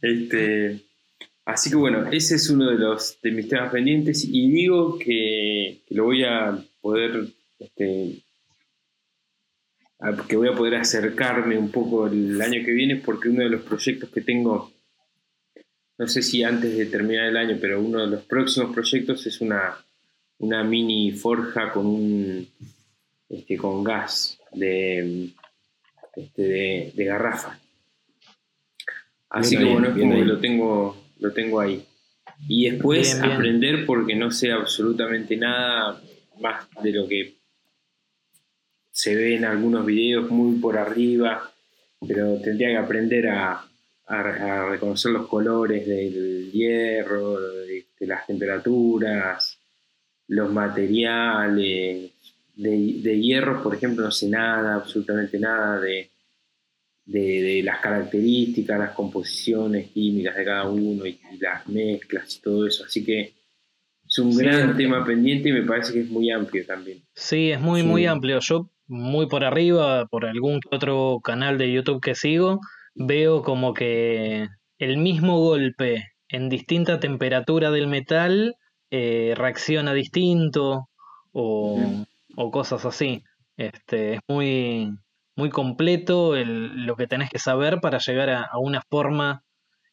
[0.01, 0.81] Este,
[1.45, 5.81] así que bueno, ese es uno de los de mis temas pendientes y digo que,
[5.87, 7.27] que lo voy a poder
[7.59, 8.21] este,
[9.99, 13.49] a- que voy a poder acercarme un poco el año que viene porque uno de
[13.49, 14.71] los proyectos que tengo
[15.97, 19.41] no sé si antes de terminar el año pero uno de los próximos proyectos es
[19.41, 19.77] una
[20.37, 22.47] una mini forja con un
[23.29, 25.29] este, con gas de
[26.15, 27.59] este, de, de garrafa
[29.35, 31.83] Así Bien que bueno, es como que lo tengo, lo tengo ahí.
[32.47, 33.33] Y después Bien, bien.
[33.33, 36.01] aprender porque no sé absolutamente nada
[36.39, 37.35] más de lo que
[38.91, 41.51] se ve en algunos videos muy por arriba,
[42.07, 43.65] pero tendría que aprender a,
[44.07, 44.19] a-
[44.65, 49.57] a reconocer los colores del hierro, de, de las temperaturas,
[50.27, 52.11] los materiales.
[52.57, 52.69] De,
[53.01, 56.09] de hierros, por ejemplo, no sé nada, absolutamente nada de,
[57.05, 62.41] de, de las características, las composiciones químicas de cada uno y, y las mezclas y
[62.41, 62.85] todo eso.
[62.85, 63.33] Así que
[64.07, 64.39] es un Sí.
[64.41, 67.01] gran tema pendiente y me parece que es muy amplio también.
[67.13, 67.87] Sí, es muy, Sí.
[67.87, 68.39] muy amplio.
[68.39, 72.61] Yo, muy por arriba, por algún otro canal de YouTube que sigo,
[72.95, 74.47] veo como que
[74.79, 78.55] el mismo golpe en distinta temperatura del metal
[78.91, 80.89] eh, reacciona distinto
[81.31, 82.05] o,
[82.35, 83.23] o cosas así.
[83.57, 84.89] Este, es muy,
[85.35, 89.43] muy completo el- lo que tenés que saber para llegar a, a una forma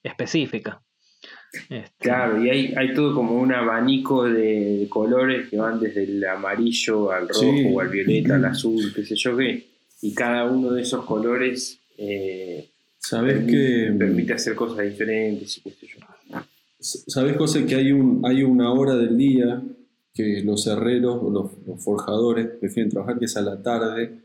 [0.02, 0.80] específica.
[1.68, 6.24] Este, Claro, y hay, hay todo como un abanico de colores que van desde el
[6.24, 7.64] amarillo al rojo Sí.
[7.72, 9.66] o al violeta, al azul, qué sé yo qué.
[10.00, 12.70] Y cada uno de esos colores eh,
[13.04, 15.98] ¿Sabes permite, que permite hacer cosas diferentes y qué sé yo.
[16.78, 19.62] ¿Sabes, José, que hay, un, hay una hora del día
[20.14, 24.18] que los herreros o los, los forjadores prefieren trabajar, que es a la tarde,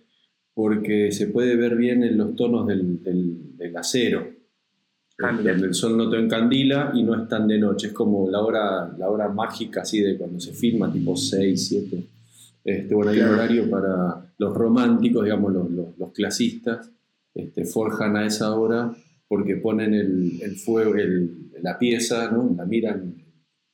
[0.54, 4.28] porque se puede ver bien en los tonos del, del- del acero,
[5.20, 5.68] Ah, donde mira.
[5.68, 7.88] el sol no te encandila y no es tan de noche.
[7.88, 12.04] Es como la hora, la hora mágica así de cuando se filma, tipo 6, 7.
[12.64, 16.92] Este, bueno, hay un horario para los románticos, digamos, los, los- los clasistas,
[17.38, 18.92] este, forjan a esa hora
[19.28, 22.54] porque ponen el, el fuego, el- la pieza, ¿no?
[22.56, 23.16] la miran,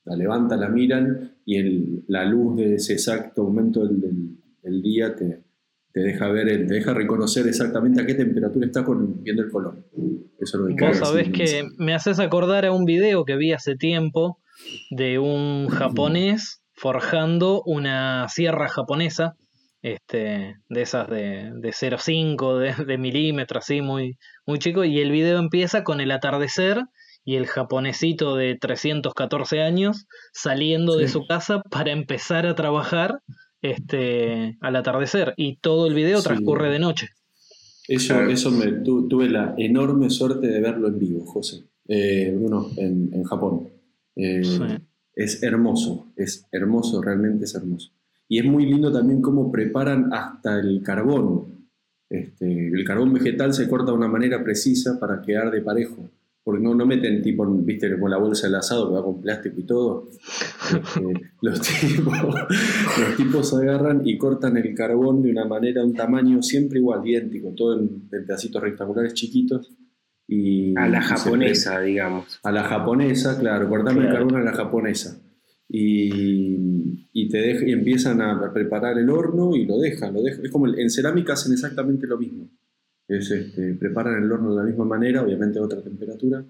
[0.05, 5.43] la levantan, la miran y el- la luz de ese exacto momento del, día te,
[5.91, 9.51] te deja ver, el- te deja reconocer exactamente a qué temperatura está con, viendo el
[9.51, 9.83] color.
[10.39, 13.51] Eso es lo que Vos sabés que me haces acordar a un video que vi
[13.53, 14.39] hace tiempo
[14.89, 19.35] de un japonés forjando una sierra japonesa,
[19.83, 24.17] este, de esas de, de 0,5, de, de milímetro, así muy,
[24.47, 26.81] muy chico, y el video empieza con el atardecer
[27.25, 33.19] y el japonesito de 314 años saliendo de su casa para empezar a trabajar
[33.61, 36.25] este, al atardecer, y todo el video Sí.
[36.25, 37.07] transcurre de noche.
[37.87, 41.63] Eso, eso me, tu- tuve la enorme suerte de verlo en vivo, José.
[41.87, 43.69] Eh, Bruno, en, en Japón.
[44.15, 44.61] Eh, Sí.
[45.15, 47.91] Es hermoso, es hermoso, realmente es hermoso.
[48.27, 51.67] Y es muy lindo también cómo preparan hasta el carbón.
[52.09, 56.09] Este, el carbón vegetal se corta de una manera precisa para quedar de parejo.
[56.43, 59.59] Porque no, no meten tipo, viste, como la bolsa del asado que va con plástico
[59.59, 60.09] y todo.
[60.11, 62.17] Este, los, tipos,
[62.99, 67.53] los tipos agarran y cortan el carbón de una manera, un tamaño siempre igual, idéntico,
[67.55, 69.71] todo en, en pedacitos rectangulares chiquitos.
[70.27, 72.39] Y, A la japonesa, digamos.
[72.43, 75.21] a la japonesa, claro, cortame el carbón a la japonesa.
[75.69, 76.72] Y,
[77.13, 80.45] y te dej- y empiezan a preparar el horno y lo dejan, lo dejan.
[80.45, 82.49] Es como en cerámica hacen exactamente lo mismo.
[83.07, 86.43] Es, este, preparan el horno de la misma manera, obviamente a otra temperatura,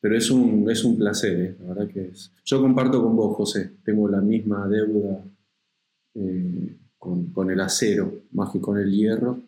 [0.00, 1.56] pero es un, es un placer, ¿eh?
[1.60, 2.32] la verdad que es.
[2.44, 5.24] Yo comparto con vos, José, tengo la misma deuda
[6.14, 9.42] eh, con, con el acero, más que con el hierro.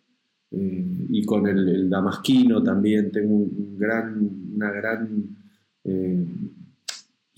[0.53, 3.47] Eh, y con el, damasquino también tengo
[3.79, 4.19] gran,
[4.57, 5.37] una gran
[5.85, 6.27] eh,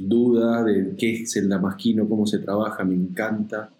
[0.09, 3.73] duda de qué es el damasquino, cómo se trabaja, me encanta.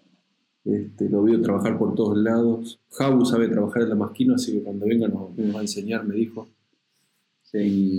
[0.65, 2.79] Este, lo veo trabajar por todos lados.
[2.91, 6.47] Jabu sabe trabajar el damasquino, así que cuando venga nos, va a enseñar, me dijo.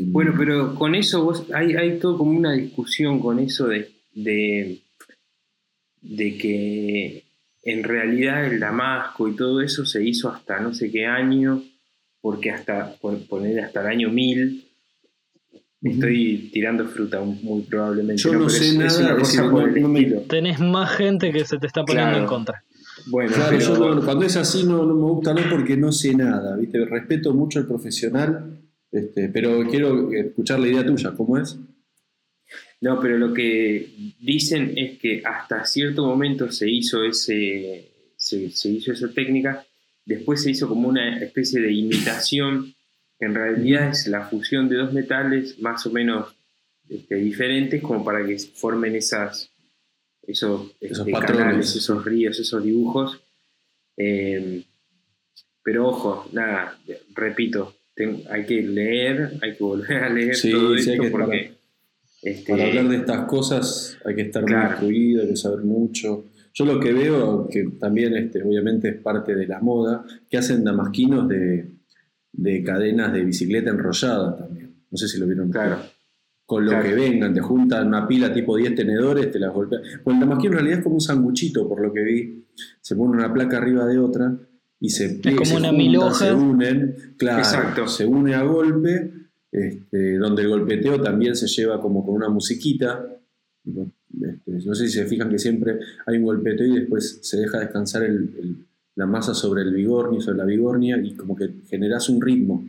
[0.06, 4.82] Bueno, pero con eso vos, hay, hay todo como una discusión con eso de, de,
[6.02, 7.24] de que
[7.62, 11.62] en realidad el damasco y todo eso se hizo hasta no sé qué año
[12.20, 14.66] porque hasta, poner hasta el año 1000,
[15.90, 18.22] estoy tirando fruta muy probablemente.
[18.22, 19.16] Yo no, sé nada,
[20.28, 22.64] Tenés más gente que se te está poniendo en contra.
[23.06, 23.32] Bueno,
[24.04, 26.84] cuando es así no, no, me gusta, no porque no sé nada, ¿viste?
[26.84, 31.58] Respeto mucho al profesional, este, pero quiero escuchar la idea tuya, ¿cómo es?
[32.80, 38.92] No, pero lo que dicen es que hasta cierto momento se hizo ese, se, hizo
[38.92, 39.64] esa técnica,
[40.04, 42.74] después se hizo como una especie de imitación,
[43.20, 46.34] en realidad es la fusión de dos metales más o menos
[46.88, 49.50] este, diferentes, como para que formen esas,
[50.22, 53.20] esos, esos este, canales, esos ríos, esos dibujos.
[53.96, 54.64] Eh,
[55.62, 56.78] pero ojo, nada,
[57.14, 57.74] repito,
[58.28, 61.54] hay que leer, hay que volver a leer todo esto porque
[62.24, 66.24] este, Para hablar de estas cosas hay que estar muy instruido, hay que saber mucho.
[66.54, 70.64] Yo lo que veo, que también este, obviamente es parte de la moda, que hacen
[70.64, 71.73] damasquinos de,
[72.64, 74.74] cadenas de bicicleta enrollada también.
[74.90, 75.50] No sé si lo vieron.
[75.50, 75.78] Claro.
[76.46, 79.82] Con lo que vengan, te juntan una pila tipo 10 tenedores, te las golpean.
[80.04, 82.44] Bueno, el damasquino en realidad es como un sanguchito, por lo que vi.
[82.80, 84.36] Se pone una placa arriba de otra
[84.78, 89.10] y se, es como una se unen, claro, se une a golpe
[89.54, 93.06] este, donde el golpeteo también se lleva como con una musiquita.
[93.64, 97.60] Este, no sé si se fijan que siempre hay un golpeteo y después se deja
[97.60, 98.02] descansar
[98.96, 102.64] la masa sobre el bigornio, sobre la bigornia y como que generas un ritmo.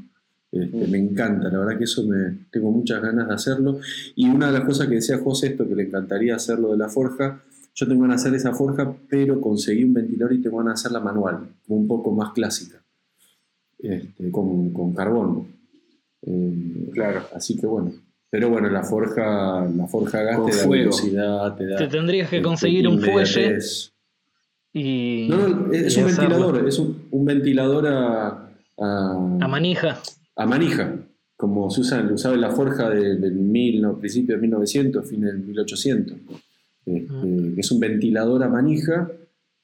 [0.51, 3.79] Este, me encanta, la verdad que eso me tengo muchas ganas de hacerlo.
[4.15, 6.89] Y una de las cosas que decía José, esto que le encantaría hacerlo de la
[6.89, 10.81] forja, yo tengo ganas de hacer esa forja, pero conseguí un ventilador y tengo ganas
[10.81, 12.81] de hacerla manual, como un poco más clásica,
[14.31, 15.47] con, con carbón.
[16.21, 17.21] Eh, claro.
[17.33, 17.91] Así que bueno.
[18.29, 21.77] Pero bueno, la forja, la forja gas te da velocidad, te da.
[21.77, 23.59] Te tendrías que conseguir un fuelle.
[24.77, 30.01] Y, no, no, es, un ventilador, es un, ventilador a, a, manija.
[30.35, 30.97] A manija,
[31.37, 35.21] como se usa, usaba en la forja del de mil, no, principio de 1900, fin
[35.21, 36.17] del 1800.
[36.85, 39.09] Este, es un ventilador a manija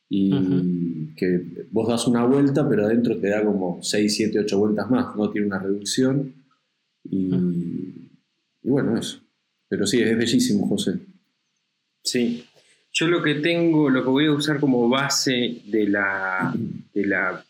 [0.07, 4.89] y que vos das una vuelta, pero adentro te da como 6, 7, 8 vueltas
[4.89, 6.33] más, no tiene una reducción
[7.03, 7.29] y,
[8.63, 9.19] bueno, eso.
[9.67, 10.99] Pero sí, es bellísimo, José.
[12.01, 12.45] Sí.
[12.93, 16.53] Yo lo que tengo, lo que voy a usar como base de la.
[16.93, 17.43] De la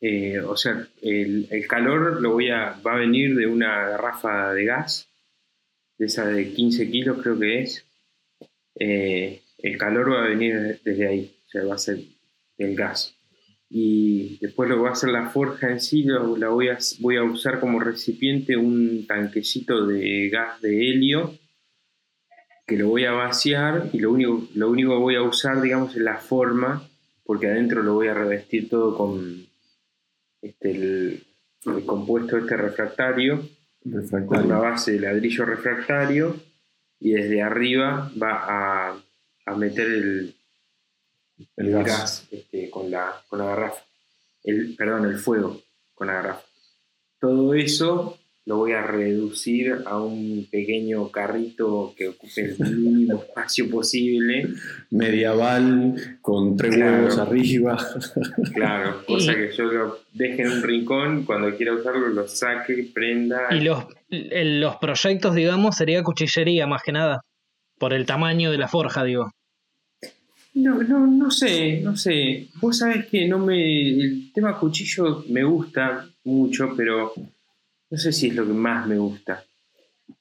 [0.00, 4.64] eh, o sea, el, calor lo voy a, va a venir de una garrafa de
[4.64, 5.08] gas,
[5.98, 7.84] de esa de 15 kilos creo que es.
[8.78, 11.98] Eh, el calor va a venir desde ahí, o sea, va a ser
[12.58, 13.16] el gas
[13.68, 17.16] y después lo que va a hacer la forja en sí, la voy a, voy
[17.16, 21.36] a usar como recipiente un tanquecito de gas de helio
[22.66, 25.94] que lo voy a vaciar y lo único, lo único que voy a usar, digamos,
[25.94, 26.88] es la forma,
[27.24, 29.46] porque adentro lo voy a revestir todo con
[30.42, 31.26] este, el,
[31.86, 33.48] compuesto este refractario,
[34.26, 36.36] con una base de ladrillo refractario,
[36.98, 38.96] y desde arriba va a,
[39.46, 40.34] a meter el,
[41.56, 43.82] el gas, este, con, la, con la garrafa.
[44.42, 45.60] El, perdón, el fuego
[45.94, 46.42] con la garrafa.
[47.20, 53.68] Todo eso lo voy a reducir a un pequeño carrito que ocupe el mínimo espacio
[53.68, 54.48] posible.
[54.90, 57.76] Medieval, con tres huevos arriba.
[58.54, 63.48] Claro, cosa que yo lo deje en un rincón, cuando quiera usarlo lo saque, prenda.
[63.50, 67.22] Y los, los proyectos, digamos, sería cuchillería más que nada,
[67.78, 69.30] por el tamaño de la forja, digo.
[70.54, 72.48] No, no, no sé, no sé.
[72.60, 73.90] Vos sabés que no me.
[73.90, 77.12] El tema cuchillo me gusta mucho, pero
[77.90, 79.44] no sé si es lo que más me gusta.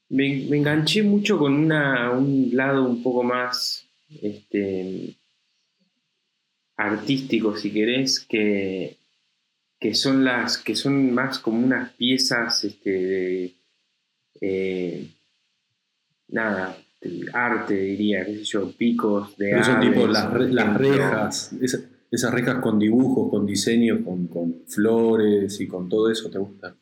[0.09, 3.87] Me, enganché mucho con una, un lado un poco más
[4.21, 5.15] este,
[6.77, 8.97] artístico, si querés, que,
[9.79, 10.57] que son las.
[10.57, 13.55] que son más como unas piezas este, de.
[14.41, 15.07] Eh,
[16.29, 16.77] nada,
[17.33, 20.31] arte, diría, qué sé yo, picos de Pero tipo las,
[20.77, 21.53] rejas,
[22.11, 26.75] esas, rejas con dibujos, con diseños, con, flores y con todo eso, ¿te gusta?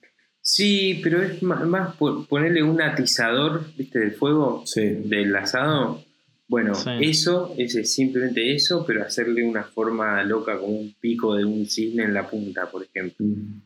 [0.45, 3.99] Sí, pero es más, ponerle un atizador, ¿viste?
[3.99, 6.03] Del fuego, del asado.
[6.49, 11.65] Bueno, eso, es simplemente eso, pero hacerle una forma loca como un pico de un
[11.65, 13.25] cisne en la punta, por ejemplo.
[13.25, 13.62] Mm.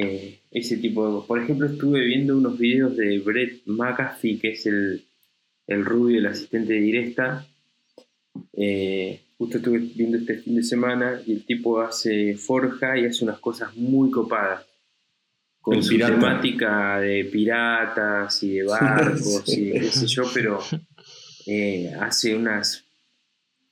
[0.00, 1.26] Eh, ese tipo de...
[1.28, 5.04] Por ejemplo, estuve viendo unos videos de Brett McAfee, que es el,
[5.68, 7.46] el rubio, el asistente directa.
[8.52, 13.24] Eh, justo estuve viendo este fin de semana y el tipo hace forja y hace
[13.24, 14.67] unas cosas muy copadas.
[15.74, 20.58] Con su temática de piratas y de barcos y qué sé yo, pero
[21.46, 22.84] eh, hace unas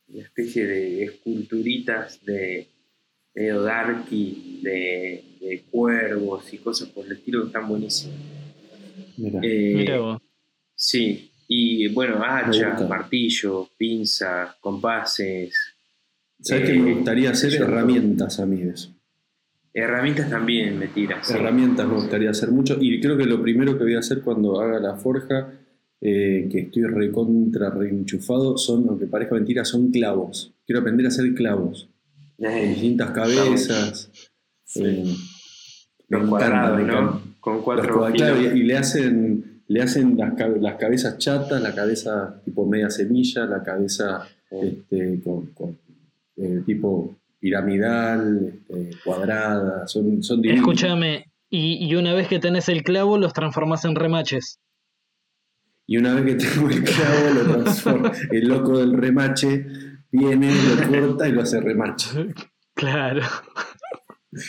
[0.08, 2.68] una especie de esculturitas de
[3.34, 8.18] medio darky de, de cuervos y cosas por el estilo que están buenísimas.
[9.16, 9.40] Mira.
[9.42, 10.22] Eh, Mira vos.
[10.74, 15.76] Sí, y bueno, hacha, martillo, pinza, compases,
[16.40, 17.54] ¿Sabes eh, qué me gustaría hacer?
[17.54, 18.95] Herramientas a mí de eso.
[19.80, 21.26] Herramientas también me tiras.
[21.26, 21.34] sí.
[21.34, 22.76] Herramientas me gustaría hacer mucho.
[22.80, 25.52] Y creo que lo primero que voy a hacer cuando haga la forja,
[26.00, 30.52] eh, que estoy recontra reenchufado, son, aunque parezca mentira, son clavos.
[30.66, 31.88] Quiero aprender a hacer clavos.
[32.38, 34.10] Eh, distintas cabezas.
[34.64, 34.82] Sí.
[34.84, 35.14] eh,
[36.08, 37.22] los cuadrados, ¿no?
[37.40, 41.74] Con cuatro claro, y, y le hacen, le hacen las, cabe- las cabezas chatas, la
[41.74, 45.78] cabeza tipo media semilla, la cabeza este, con, con,
[46.36, 50.60] eh, tipo piramidal, este, cuadrada, son, son divinos.
[50.60, 54.60] Escúchame, y, y una vez que tenés el clavo, los transformás en remaches.
[55.86, 58.10] Y una vez que tengo el clavo, lo transformo.
[58.32, 59.66] El loco del remache
[60.10, 62.34] viene, lo corta y lo hace remache.
[62.74, 63.22] Claro.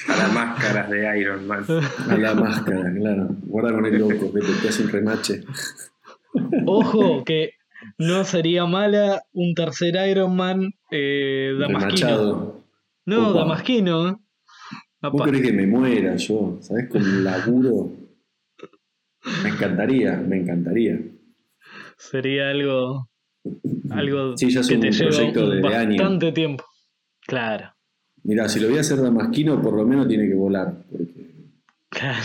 [0.07, 1.63] A las máscaras de Iron Man.
[2.09, 3.27] A la máscara, claro.
[3.43, 5.43] Guarda con el loco, que te hace un remache.
[6.65, 7.51] Ojo, que
[7.99, 12.07] no sería mala un tercer Iron Man eh, damasquino.
[12.07, 12.56] Remachado.
[13.07, 13.39] No, Opa.
[13.39, 14.21] damasquino.
[15.01, 16.57] ¿Vos crees que me muera yo?
[16.61, 16.89] ¿Sabés?
[16.89, 17.91] Con el laburo.
[19.43, 20.99] Me encantaría, me encantaría.
[21.97, 23.09] Sería algo.
[23.89, 26.63] Algo Sí, ya es que un te proyecto de- bastante tiempo.
[27.25, 27.73] Claro.
[28.23, 30.83] Mirá, si lo voy a hacer damasquino, por lo menos tiene que volar.
[30.91, 31.13] Porque
[31.89, 32.19] claro.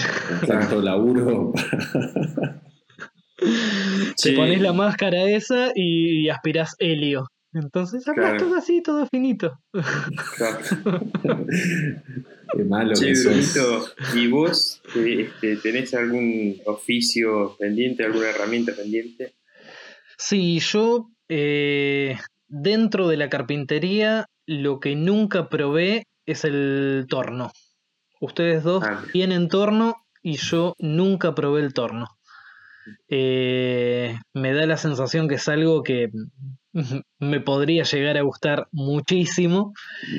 [0.47, 1.53] tanto laburo.
[3.37, 3.47] Te
[4.16, 4.33] Sí.
[4.37, 7.27] pones la máscara esa y, aspirás helio.
[7.55, 8.45] Entonces hablas Claro.
[8.47, 9.59] todo así, todo finito.
[10.37, 10.59] Claro.
[12.55, 13.25] Qué malo Che, que sos.
[13.33, 19.35] Brunito, ¿y vos eh, este, tenés algún oficio pendiente, alguna herramienta pendiente?
[20.19, 22.17] Sí, yo eh,
[22.49, 27.53] dentro de la carpintería lo que nunca probé es el torno.
[28.21, 29.03] Ustedes dos Ah.
[29.12, 32.07] tienen torno y yo nunca probé el torno.
[33.09, 36.09] Eh, me da la sensación que es algo que
[37.18, 39.73] me podría llegar a gustar muchísimo.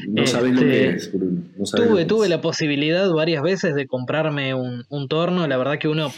[0.07, 1.41] No sabés lo que Este, es, Bruno.
[1.57, 2.29] No sabés lo Tuve, que tuve es.
[2.29, 5.47] la posibilidad varias veces de comprarme un, un torno.
[5.47, 6.11] La verdad que uno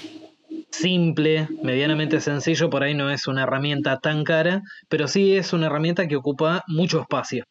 [0.71, 5.67] simple, medianamente sencillo, por ahí no es una herramienta tan cara, pero sí es una
[5.67, 7.45] herramienta que ocupa mucho espacio.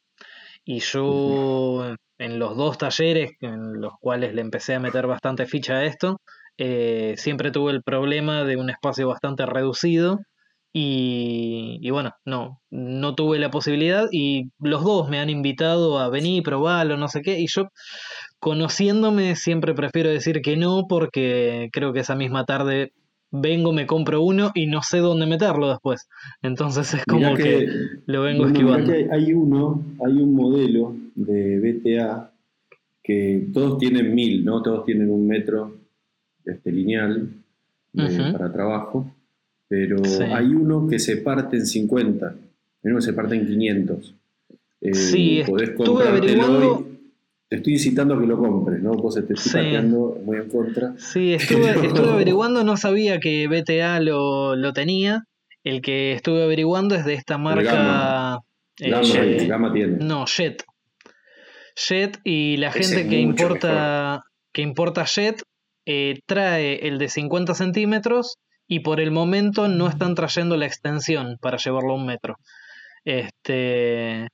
[0.65, 5.75] Y yo en los dos talleres en los cuales le empecé a meter bastante ficha
[5.77, 6.19] a esto,
[6.59, 10.21] eh, siempre tuve el problema de un espacio bastante reducido.
[10.77, 16.11] Y, y bueno, no, no tuve la posibilidad y los dos me han invitado a
[16.11, 17.69] venir, probarlo, no sé qué, y yo
[18.41, 22.93] conociéndome siempre prefiero decir que no porque creo que esa misma tarde
[23.31, 26.09] vengo, me compro uno y no sé dónde meterlo después.
[26.43, 27.69] Entonces es como que,
[28.07, 28.93] lo vengo mirá esquivando.
[28.93, 32.33] que hay uno, hay un modelo de BTA
[33.03, 34.63] que todos tienen mil, ¿no?
[34.63, 35.84] Todos tienen un metro
[36.45, 37.29] este, lineal
[38.33, 39.11] para trabajo,
[39.69, 40.23] pero Sí.
[40.25, 44.15] hay uno que se parte en 50, hay uno que se parte en 500.
[44.81, 46.95] Eh, Sí, podés estuve averiguando- y-
[47.47, 48.95] Te estoy incitando a que lo compres, ¿no?
[48.95, 49.51] Vos te estoy Sí.
[49.53, 50.95] pateando muy en contra.
[50.97, 51.71] Sí, estuve,
[52.03, 55.25] estuve averiguando, no sabía que BTA lo, lo tenía.
[55.63, 57.63] El que estuve averiguando es de esta marca...
[57.73, 58.41] Gamma.
[58.81, 59.47] eh.
[59.47, 59.99] Gama tiene.
[60.05, 60.65] No, Jet.
[61.77, 65.43] Jet y la Ese gente que importa, que importa Jet
[65.87, 71.37] eh, trae el de 50 centímetros y por el momento no están trayendo la extensión
[71.41, 72.37] para llevarlo a un metro.
[73.05, 74.29] Este,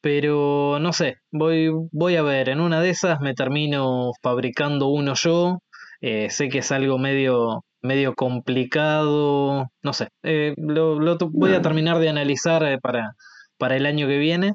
[0.00, 5.14] pero no sé, voy, voy a ver, en una de esas me termino fabricando uno
[5.14, 5.58] yo.
[6.00, 11.62] Eh, sé que es algo medio, medio complicado, no sé, eh, lo, lo voy a
[11.62, 13.14] terminar de analizar para,
[13.58, 14.52] para el año que viene,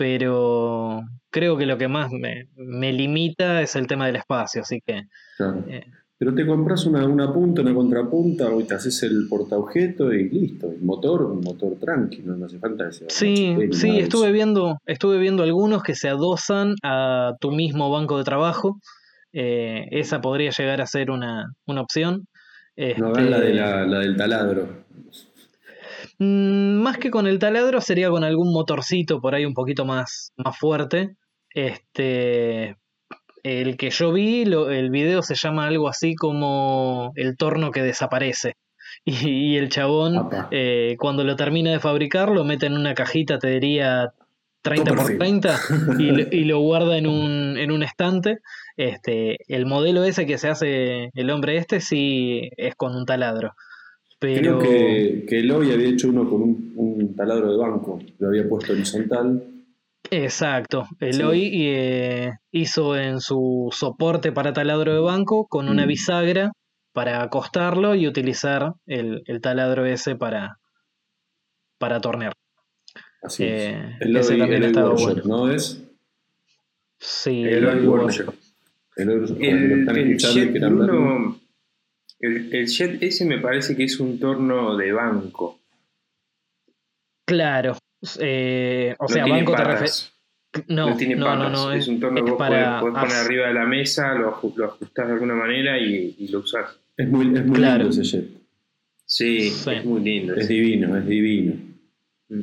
[0.00, 4.80] pero creo que lo que más me, me limita es el tema del espacio, así
[4.84, 5.02] que
[5.36, 5.62] Claro.
[5.68, 5.84] eh,
[6.16, 10.70] Pero te compras una, una punta, una contrapunta, y te haces el portaobjeto y listo.
[10.72, 13.06] El motor, un motor tranquilo, no hace falta que sea.
[13.10, 14.32] Sí, sí, estuve eso.
[14.32, 18.78] viendo, estuve viendo algunos que se adosan a tu mismo banco de trabajo.
[19.34, 22.24] Eh, esa podría llegar a ser una, una opción.
[22.98, 24.68] No hagan la, Este, de la, la del taladro.
[26.20, 30.32] Mm, más que con el taladro, sería con algún motorcito por ahí un poquito más,
[30.36, 31.16] más fuerte.
[31.52, 32.76] Este,
[33.42, 37.82] el que yo vi, lo- el video se llama algo así como el torno que
[37.82, 38.54] desaparece.
[39.04, 43.38] Y, y el chabón, eh, cuando lo termina de fabricar, lo mete en una cajita,
[43.38, 44.10] te diría
[44.62, 45.40] 30 por Copperfield.
[45.42, 45.58] 30
[45.98, 48.38] y, lo- y lo guarda en un, en un estante.
[48.76, 53.52] Este, el modelo ese que se hace el hombre este sí es con un taladro.
[54.20, 57.98] Pero Creo que, que Eloy había hecho uno con un, un taladro de banco.
[58.18, 59.42] Lo había puesto horizontal.
[60.10, 60.86] Exacto.
[61.00, 65.88] Eloy eh, hizo en su soporte para taladro de banco con una Mm.
[65.88, 66.52] bisagra
[66.92, 70.58] para acostarlo y utilizar el, el taladro ese para,
[71.78, 72.32] para tornear.
[73.22, 73.50] Así es.
[73.50, 75.22] Eh, El ese Eloy- también Eloy estaba bueno.
[75.24, 75.82] ¿no es?
[76.98, 77.86] Sí, Eloy Eloy.
[77.86, 78.34] Workshop.
[78.96, 80.52] El, Eloy- El, están el Jet.
[80.52, 81.39] Bruno,
[82.20, 85.58] el, el Jet ese me parece que es un torno de banco.
[87.26, 87.76] Claro.
[88.18, 89.72] Eh, o no sea, tiene banco te patas.
[89.72, 90.12] refieres.
[90.68, 91.52] No, No, tiene no, patas.
[91.52, 93.66] no, no, es, un torno es que vos para podés, podés poner arriba de la
[93.66, 96.76] mesa, lo, lo ajustás de alguna manera y, y lo usás.
[96.96, 97.84] Es muy, es muy Claro.
[97.84, 98.28] lindo ese jet.
[99.04, 99.70] Sí, Sí.
[99.70, 100.34] es muy lindo.
[100.34, 101.54] Es divino, es divino.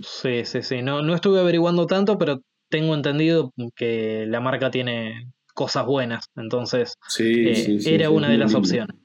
[0.03, 0.81] Sí, sí, sí.
[0.81, 6.25] No, no estuve averiguando tanto, pero tengo entendido que la marca tiene cosas buenas.
[6.35, 8.59] Entonces, Sí, eh, sí, sí, era sí, una de las lindo.
[8.59, 8.95] opciones.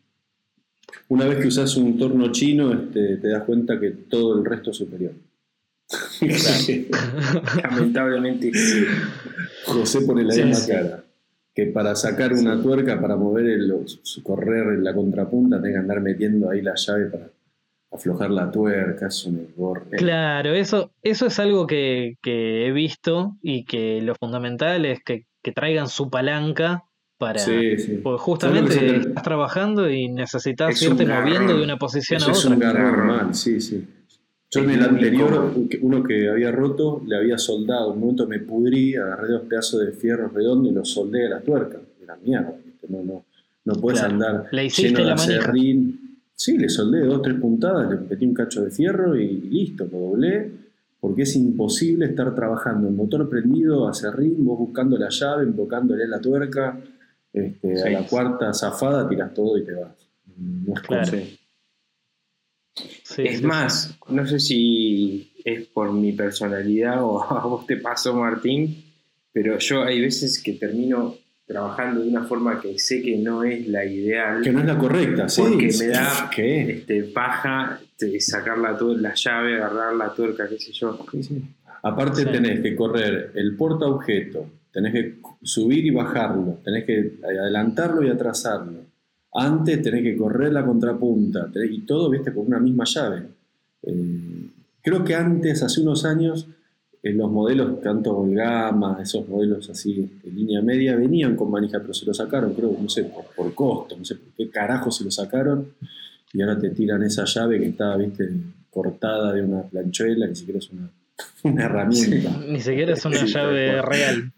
[1.08, 4.70] Una vez que usas un torno chino, este, te das cuenta que todo el resto
[4.70, 5.12] es superior.
[7.62, 8.84] Lamentablemente sí.
[9.66, 10.72] José pone la Sí, misma sí.
[10.72, 11.04] cara.
[11.54, 15.78] Que para sacar una tuerca, para mover el, su- correr en la contrapunta, tenga que
[15.80, 17.28] andar metiendo ahí la llave para
[17.92, 19.84] aflojar la tuerca, es un engorro.
[19.90, 25.26] Claro, eso, eso es algo que, que he visto y que lo fundamental es que,
[25.42, 26.84] que traigan su palanca
[27.22, 27.38] para...
[27.38, 28.00] Sí, sí.
[28.02, 32.32] Porque ¿Sabes justamente estás trabajando y necesitas Es irte moviendo de una posición Eso a
[32.32, 32.54] es otra.
[32.54, 33.84] un garrón mal, sí, sí.
[34.50, 37.92] Yo Es en el anterior, uno que había roto, le había soldado.
[37.92, 41.40] Un momento me pudrí, agarré dos pedazos de fierro redondo y los soldé a la
[41.40, 41.78] tuerca.
[42.02, 42.52] Era mierda,
[42.88, 43.24] no, no,
[43.64, 44.14] no puedes Claro.
[44.14, 46.18] andar Le hiciste lleno de acerrín.
[46.34, 49.98] Sí, le soldé dos, tres puntadas, le metí un cacho de fierro y listo, lo
[49.98, 50.50] doblé.
[51.00, 56.20] Porque es imposible estar trabajando el motor prendido, acerrín, vos buscando la llave, invocándole la
[56.20, 56.78] tuerca.
[57.32, 59.92] Este, A la cuarta zafada tiras todo y te vas.
[60.36, 61.02] No es Claro.
[61.10, 61.16] cosa.
[61.16, 61.38] Sí.
[63.04, 68.14] Sí, Es más, no sé si es por mi personalidad o a vos te pasó,
[68.14, 68.82] Martín,
[69.32, 71.16] pero yo hay veces que termino
[71.46, 74.42] trabajando de una forma que sé que no es la ideal.
[74.42, 75.42] Que no es la correcta, sí.
[75.42, 76.70] Porque me da ¿Qué?
[76.78, 80.98] este, paja de sacar la, tuer- la llave, agarrar la tuerca, qué sé yo.
[81.82, 82.28] Aparte Sí.
[82.30, 88.10] tenés que correr el porta objeto, tenés que subir y bajarlo, tenés que adelantarlo y
[88.10, 88.80] atrasarlo.
[89.34, 93.22] Antes tenés que correr la contrapunta, tenés- y todo, viste, con una misma llave.
[93.84, 94.46] Eh,
[94.82, 96.46] creo que antes, hace unos años,
[97.02, 101.92] en los modelos, tanto Gama, esos modelos así de línea media, venían con manija, pero
[101.94, 105.02] se lo sacaron, creo, no sé, por, por costo, no sé por qué carajo se
[105.04, 105.68] lo sacaron,
[106.32, 108.28] y ahora te tiran esa llave que está, viste,
[108.70, 110.88] cortada de una planchuela, ni siquiera es una,
[111.44, 112.38] una herramienta.
[112.48, 114.32] Ni siquiera es una Sí, llave real.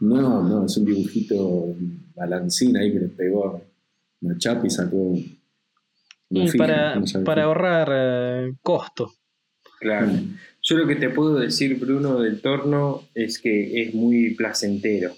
[0.00, 1.74] No, no, es un dibujito
[2.14, 3.62] balancina ahí que le pegó
[4.20, 5.18] una chapa y sacó
[6.30, 9.12] una fija, para, ahorrar eh, costo.
[9.80, 10.08] Claro.
[10.08, 10.36] Mm.
[10.62, 15.12] Yo lo que te puedo decir, Bruno, del torno es que es muy placentero,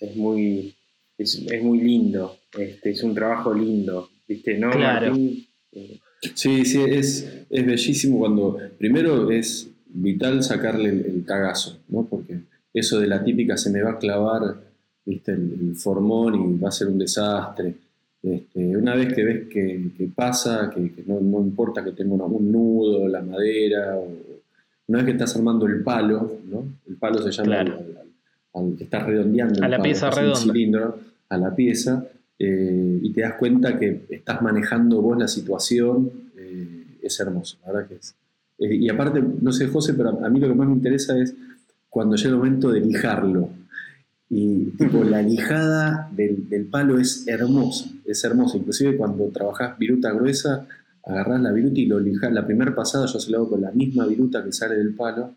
[0.00, 0.74] es muy,
[1.18, 4.58] es, es muy lindo, este, es un trabajo lindo, ¿viste?
[4.58, 5.08] ¿No, Claro.
[5.08, 5.46] Martín?
[6.34, 8.58] Sí, sí, es, es bellísimo cuando.
[8.78, 12.06] Primero es vital sacarle el, el cagazo, ¿no?
[12.06, 12.40] Porque
[12.78, 14.56] eso de la típica se me va a clavar,
[15.04, 17.74] viste, el, el formón y va a ser un desastre.
[18.22, 22.14] Este, una vez que ves que, que pasa, que, que no, no importa que tenga
[22.24, 24.08] un nudo, la madera, o,
[24.88, 26.64] una vez que estás armando el palo, ¿no?
[26.88, 27.72] El palo se llama Claro.
[27.74, 28.06] al, al-
[28.70, 29.54] al que estás redondeando.
[29.56, 30.40] el la palo, pieza redonda.
[30.40, 30.98] cilindro,
[31.28, 32.04] a la pieza,
[32.38, 37.72] eh, y te das cuenta que estás manejando vos la situación, eh, es hermoso, la
[37.72, 38.14] verdad que es.
[38.58, 41.34] eh, y aparte, no sé, José, pero a mí lo que más me interesa es
[41.96, 43.48] cuando llega el momento de lijarlo.
[44.28, 48.58] Y tipo, la lijada del, del palo es hermosa, es hermosa.
[48.58, 50.66] Inclusive cuando trabajás viruta gruesa,
[51.02, 52.30] agarrás la viruta y lo lijás.
[52.34, 55.34] La primera pasada yo se lo hago con la misma viruta que sale del palo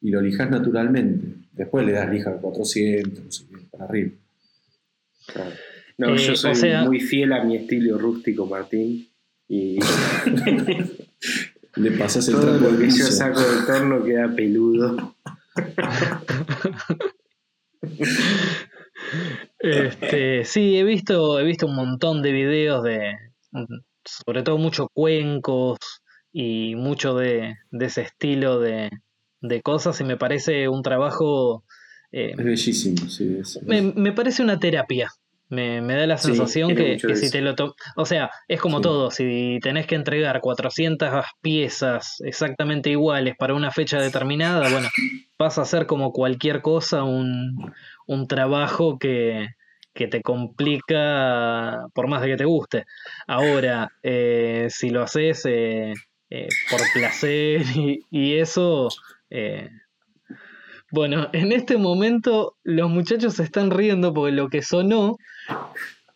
[0.00, 1.28] y lo lijás naturalmente.
[1.52, 4.10] Después le das lija 400, no sé qué, para arriba.
[5.32, 5.50] claro.
[5.98, 9.06] No, Eh, yo o soy sea- muy fiel a mi estilo rústico, Martín,
[9.48, 9.78] y
[11.76, 15.14] Le pasás el todo trapo lo de que yo saco del torno queda peludo.
[19.58, 23.14] Este, sí, he visto, he visto un montón de videos de,
[24.04, 25.78] sobre todo muchos cuencos
[26.32, 28.90] y mucho de, de ese estilo de,
[29.40, 31.64] de cosas y me parece un trabajo,
[32.12, 33.36] eh, Es bellísimo, sí.
[33.40, 35.10] es- me, me parece una terapia.
[35.50, 37.54] Me, me da la sensación que, si te lo
[37.96, 38.82] O sea, es como Sí.
[38.84, 44.88] todo, si tenés que entregar 400 piezas exactamente iguales para una fecha determinada, bueno,
[45.36, 47.72] pasa a ser como cualquier cosa un,
[48.06, 49.48] un trabajo que,
[49.92, 52.84] que te complica por más de que te guste.
[53.26, 55.92] Ahora, eh, si lo haces eh,
[56.30, 58.88] eh, por placer y, y eso,
[59.30, 59.68] eh,
[60.92, 65.16] Bueno, en este momento los muchachos se están riendo porque lo que sonó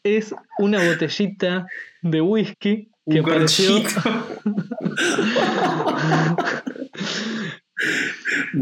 [0.02, 1.66] es una botellita
[2.02, 3.76] de whisky que Un apareció.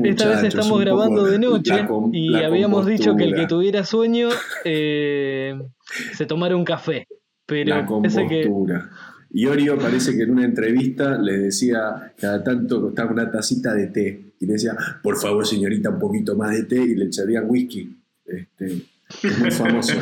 [0.05, 4.29] Esta vez estamos grabando de noche y habíamos dicho que el que tuviera sueño
[4.65, 5.55] eh,
[6.13, 7.07] se tomara un café.
[7.47, 8.51] Pero la ese que
[9.33, 9.55] compostura.
[9.55, 14.35] Iorio parece que en una entrevista le decía cada tanto estaba una tacita de té
[14.39, 17.97] y le decía, por favor señorita, un poquito más de té y le echarían whisky.
[18.27, 18.83] Este,
[19.23, 19.95] es muy famoso.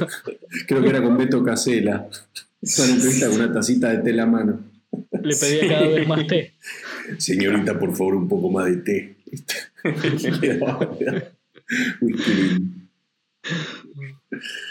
[0.66, 2.08] Creo que era con Beto Casela.
[2.60, 4.60] Estaba en entrevista con una tacita de té en la mano.
[5.22, 6.52] le pedía cada vez más té.
[7.18, 9.16] Señorita, por favor, un poco más de té.
[12.00, 12.80] Whisky.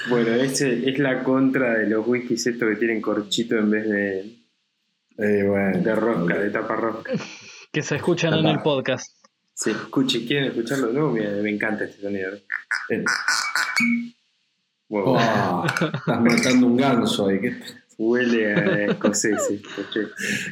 [0.10, 4.20] Bueno, ese es la contra de los whiskies estos que tienen corchito en vez de,
[5.18, 5.80] Eh, bueno.
[5.82, 7.12] de rosca, de tapa rosca.
[7.72, 9.16] Que se escuchan en el podcast.
[9.54, 11.10] Se escuche, ¿quieren escucharlo?
[11.12, 12.32] Mira, me encanta este sonido.
[12.90, 13.04] Eh,
[14.90, 17.40] Wow, oh, estás matando un ganso ahí.
[17.40, 17.60] Qué,
[18.00, 20.08] Huele a escocés esto, che.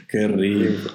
[0.07, 0.91] qué rico.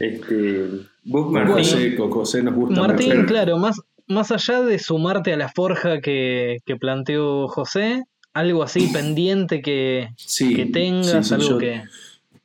[0.00, 0.68] Este,
[1.04, 5.48] vos, Martín, seco, José nos gusta Martín, claro, más, más allá de sumarte a la
[5.48, 11.58] forja que, que planteó José, algo así pendiente que, Sí, que tengas, sí, algo yo
[11.58, 11.82] que...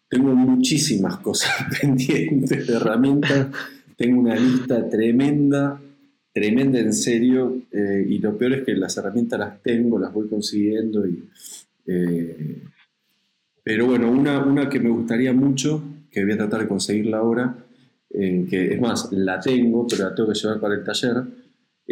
[0.09, 1.51] Tengo muchísimas cosas
[1.81, 3.47] pendientes de herramientas.
[3.95, 5.79] Tengo una lista tremenda,
[6.33, 7.61] tremenda en serio.
[7.71, 11.05] eh, y lo peor es que las herramientas las tengo, las voy consiguiendo.
[11.07, 11.29] Y,
[11.85, 12.63] eh,
[13.63, 17.55] pero bueno, una, una que me gustaría mucho, que voy a tratar de conseguirla ahora,
[18.11, 21.23] eh, que es más, la tengo, pero la tengo que llevar para el taller,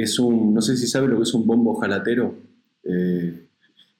[0.03, 2.35] es un, no sé si sabe lo que es un bombo jalatero.
[2.83, 3.33] Eh,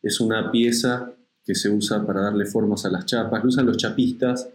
[0.03, 1.11] es una pieza
[1.45, 3.43] que se usa para darle formas a las chapas.
[3.43, 4.47] Lo usan los chapistas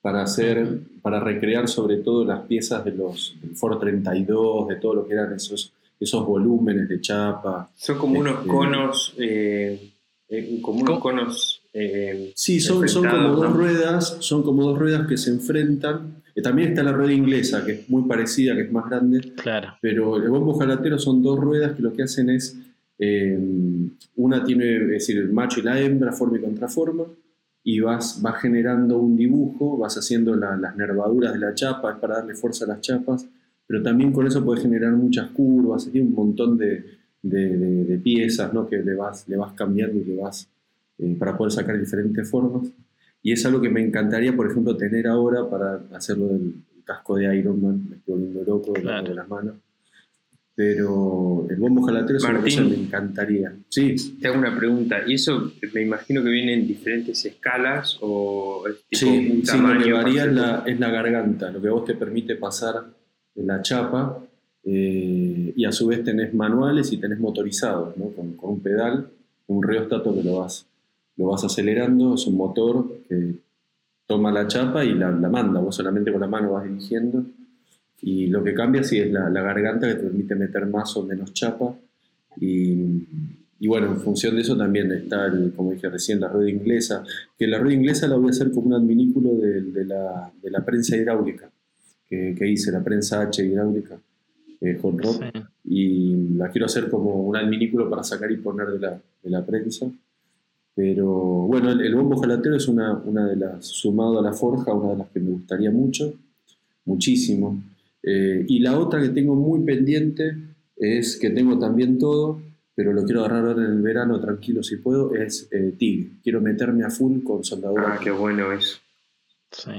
[0.00, 4.94] para hacer, para recrear sobre todo las piezas de los del Ford 32, de todo
[4.94, 7.70] lo que eran esos, esos volúmenes de chapa.
[7.76, 9.90] son como unos Este- conos, eh,
[10.28, 11.60] eh, como unos conos.
[11.74, 16.21] eh, Sí, son, son como dos ruedas, son como dos ruedas que se enfrentan.
[16.40, 19.20] También está la rueda inglesa, que es muy parecida, que es más grande.
[19.36, 22.56] Claro, Pero el bombo jalatero son dos ruedas que lo que hacen es,
[22.98, 23.38] eh,
[24.16, 27.04] una tiene, es decir, el macho y la hembra, forma y contraforma,
[27.64, 31.98] y vas, vas generando un dibujo, vas haciendo la- las nervaduras de la chapa, es
[31.98, 33.26] para darle fuerza a las chapas,
[33.66, 36.84] pero también con eso puedes generar muchas curvas, tiene un montón de,
[37.22, 38.66] de- de- de piezas ¿no?
[38.68, 40.48] que le vas, le vas cambiando y le vas,
[40.98, 42.68] eh, para poder sacar diferentes formas.
[43.22, 46.54] Y es algo que me encantaría, por ejemplo, tener ahora para hacerlo del
[46.84, 49.08] casco de Iron Man, me estoy volviendo loco Claro.
[49.08, 49.54] de las manos.
[50.54, 52.58] Pero el bombo jalatero es una Martín.
[52.58, 53.56] cosa que me encantaría.
[53.70, 54.98] Sí, Te hago una pregunta.
[55.06, 59.56] ¿Y eso me imagino que viene en diferentes escalas o es tipo sí, un sí,
[59.56, 59.84] lo tamaño?
[59.84, 62.84] que varía es la, es la garganta, lo que a vos te permite pasar
[63.34, 64.22] de la chapa
[64.64, 68.08] eh, y a su vez tenés manuales y tenés motorizados, ¿no?
[68.10, 69.08] con, con un pedal,
[69.46, 70.66] un reóstato que lo vas,
[71.16, 72.86] lo vas acelerando, es un motor
[74.06, 77.24] toma la chapa y la, la manda, vos solamente con la mano vas dirigiendo.
[78.00, 81.04] Y lo que cambia sí es la, la garganta que te permite meter más o
[81.04, 81.74] menos chapa.
[82.40, 83.06] Y,
[83.62, 87.04] y bueno, en función de eso también está, el, como dije recién, la rueda inglesa,
[87.38, 90.50] que la rueda inglesa la voy a hacer como un adminículo de, de la, de
[90.50, 91.48] la prensa hidráulica
[92.08, 94.00] que, que hice, la prensa H hidráulica,
[94.60, 95.42] eh, hot sí.
[95.64, 99.46] y la quiero hacer como un adminículo para sacar y poner de la, de la
[99.46, 99.86] prensa.
[100.74, 104.72] Pero bueno, el, el bombo jalatero es una, una de las, sumado a la forja,
[104.72, 106.14] una de las que me gustaría mucho,
[106.84, 107.62] muchísimo.
[108.02, 110.36] Eh, y la otra que tengo muy pendiente
[110.76, 112.40] es que tengo también todo,
[112.74, 116.22] pero lo quiero agarrar ahora en el verano tranquilo si puedo, es eh, TIG.
[116.22, 117.94] Quiero meterme a full con soldadura.
[117.94, 118.78] Ah, qué bueno eso.
[119.50, 119.70] sí.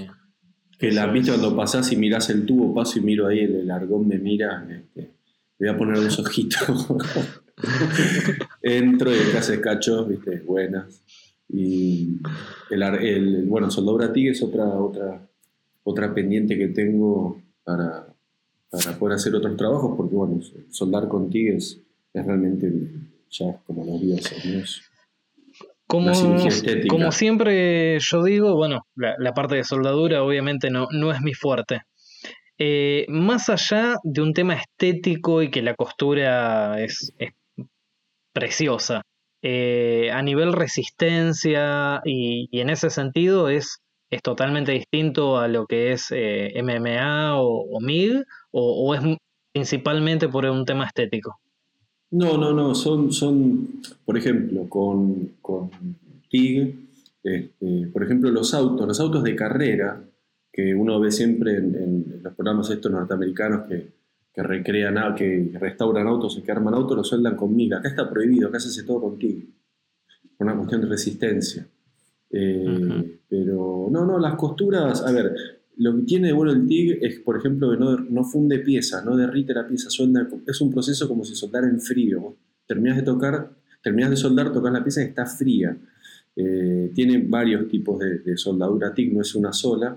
[0.77, 1.37] Que la viste es.
[1.37, 4.67] cuando pasás y mirás el tubo, paso y miro ahí, el, el argón me mira,
[4.69, 5.11] este,
[5.59, 6.87] le voy a poner los ojitos.
[8.61, 11.01] Entro y acá hace cachos, viste, buenas.
[11.49, 12.17] Y
[12.69, 15.27] el, ar- el- bueno, soldadura TIG es otra, otra,
[15.83, 18.07] otra pendiente que tengo para,
[18.71, 20.39] para poder hacer otros trabajos, porque bueno,
[20.69, 21.79] soldar con TIG es,
[22.13, 22.71] es realmente
[23.29, 24.59] ya como los dioses, ¿no?
[24.59, 24.81] Es-
[25.85, 26.11] Como,
[26.87, 31.33] como siempre yo digo, bueno, la, la parte de soldadura obviamente no, no es mi
[31.33, 31.81] fuerte.
[32.57, 37.31] Eh, más allá de un tema estético y que la costura es, es
[38.33, 39.03] preciosa,
[39.41, 43.79] eh, a nivel resistencia y, en ese sentido es,
[44.09, 49.01] es totalmente distinto a lo que es eh, MMA o, o MIG o, o es
[49.53, 51.39] principalmente por un tema estético.
[52.11, 55.71] No, no, no, son, son por ejemplo, con, con
[56.29, 56.75] TIG,
[57.23, 60.03] este, por ejemplo, los autos, los autos de carrera,
[60.51, 64.02] que uno ve siempre en, en los programas estos norteamericanos que,
[64.33, 67.77] que recrean, que restauran autos y que arman autos, lo sueldan con miga.
[67.77, 69.41] Acá está prohibido, acá se hace todo contigo.
[70.37, 71.67] Por una cuestión de resistencia.
[72.31, 75.35] Eh, pero no, no, las costuras, a ver,
[75.77, 79.03] lo que tiene de bueno el TIG es, por ejemplo, que no, no funde pieza,
[79.05, 82.35] no derrite la pieza, suelda, es un proceso como si soldara en frío.
[82.65, 83.51] Terminas de tocar,
[83.83, 85.77] terminas de soldar, tocas la pieza y está fría.
[86.35, 89.95] Eh, tiene varios tipos de, soldadura TIG, no es una sola,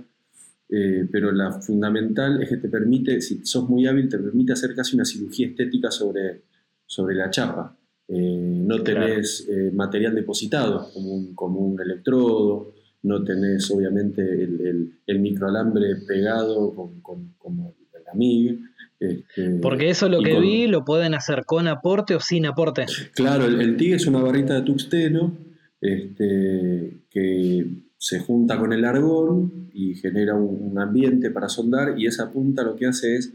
[0.69, 4.75] eh, pero la fundamental es que te permite, si sos muy hábil, te permite hacer
[4.75, 6.43] casi una cirugía estética sobre,
[6.85, 7.77] sobre la chapa.
[8.09, 15.19] Eh, no tenés material depositado como un, como un, electrodo, no tenés obviamente el, el,
[15.19, 17.75] microalambre pegado con, como
[18.07, 18.61] la MIG.
[18.99, 22.87] Este, Porque eso lo que vi lo pueden hacer con aporte o sin aporte.
[23.14, 25.37] Claro, el, el TIG es una barrita de tuxteno
[25.81, 27.67] este, que
[28.07, 32.77] se junta con el argón y genera un, ambiente para soldar y esa punta lo
[32.77, 33.33] que hace es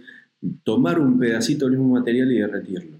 [0.63, 2.97] tomar un pedacito del mismo material y derretirlo.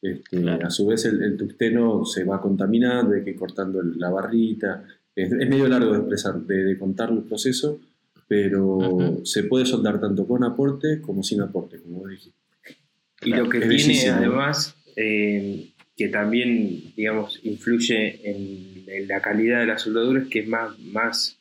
[0.00, 4.10] Este, a su vez el, el, tuxteno se va contaminando, hay que ir cortando la
[4.10, 4.84] barrita.
[5.16, 7.80] Es, medio largo de expresar, de, contar el proceso,
[8.28, 12.30] pero se puede soldar tanto con aporte como sin aporte, como dije.
[13.22, 18.72] Y lo que tiene además, eh, que también, digamos, influye en,
[19.08, 21.38] la calidad de la soldadura, es que es más, más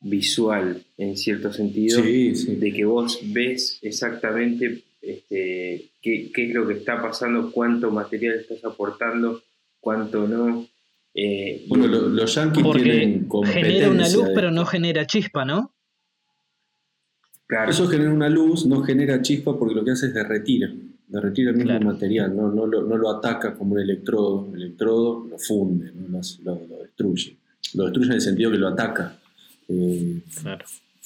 [0.00, 7.00] visual, en cierto sentido, de que vos ves exactamente este, qué, es lo que está
[7.00, 9.42] pasando, cuánto material estás aportando,
[9.80, 10.66] cuánto no.
[11.14, 15.72] Eh, bueno, los yankees tienen genera una luz, pero no genera chispa, ¿no?
[17.46, 17.70] Claro.
[17.70, 21.56] Eso genera una luz, no genera chispa porque lo que hace es derretir derretir el
[21.56, 22.50] mismo material, ¿no?
[22.50, 27.36] No, lo, ataca como un electrodo, el electrodo lo funde, lo, destruye.
[27.74, 29.18] Lo destruye en el sentido que lo ataca.
[29.68, 30.20] Eh,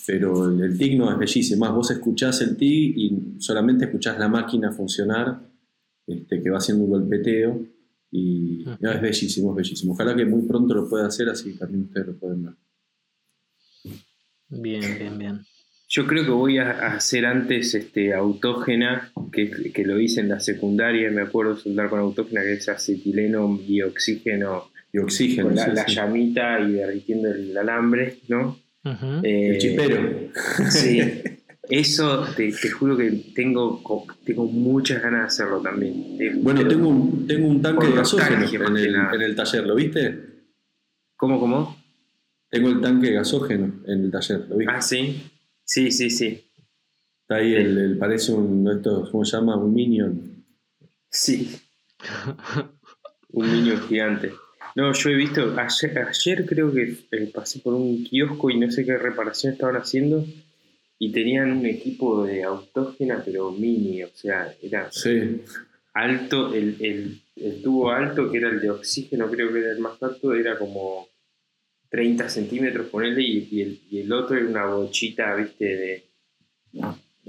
[0.06, 4.28] pero el, TIG no es bellísimo, más vos escuchás el TIG y solamente escuchás la
[4.28, 5.40] máquina funcionar,
[6.06, 7.60] este, que va haciendo un golpeteo,
[8.10, 9.92] y es bellísimo, es bellísimo.
[9.92, 12.54] Ojalá que muy pronto lo pueda hacer, así también ustedes lo pueden ver.
[14.48, 15.40] Bien, bien, bien.
[15.92, 20.38] Yo creo que voy a hacer antes este, autógena, que, que lo hice en la
[20.38, 24.70] secundaria, me acuerdo soldar con autógena, que es acetileno y oxígeno.
[24.92, 25.50] Y oxígeno.
[25.50, 28.56] la, llamita y derritiendo el alambre, ¿no?
[29.24, 30.30] Eh, el chipero.
[30.70, 31.00] Sí.
[31.68, 33.82] Eso te, juro que tengo,
[34.24, 36.18] tengo muchas ganas de hacerlo también.
[36.42, 40.18] Bueno, tengo un, tengo un tanque de gasógeno en el, en el taller, ¿lo viste?
[41.16, 41.76] ¿Cómo, cómo?
[42.48, 44.74] Tengo el tanque de gasógeno en el taller, ¿lo viste?
[44.74, 45.30] Ah, sí.
[45.72, 46.50] Sí, sí, sí.
[47.22, 49.56] Está ahí, el, parece un, esto, ¿cómo se llama?
[49.56, 50.44] Un minion.
[51.08, 51.60] Sí.
[53.28, 54.32] un minion gigante.
[54.74, 58.84] No, yo he visto, ayer, creo que eh, pasé por un kiosco y no sé
[58.84, 60.24] qué reparación estaban haciendo
[60.98, 64.90] y tenían un equipo de autógena, pero mini, o sea, era
[65.94, 69.78] alto, el, el, el, tubo alto, que era el de oxígeno, creo que era el
[69.78, 71.06] más alto, era como
[71.90, 76.04] 30 centímetros, ponerle, y, y, el, y el otro es una bochita, viste, de...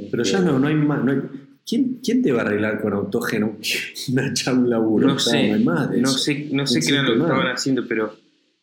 [0.10, 1.04] Pero ya no, no hay más...
[1.04, 1.20] No hay,
[1.66, 3.58] ¿quién, ¿Quién te va a arreglar con autógeno
[4.12, 8.16] una chaula No sé, no, sé, no sé qué era lo que estaban haciendo, pero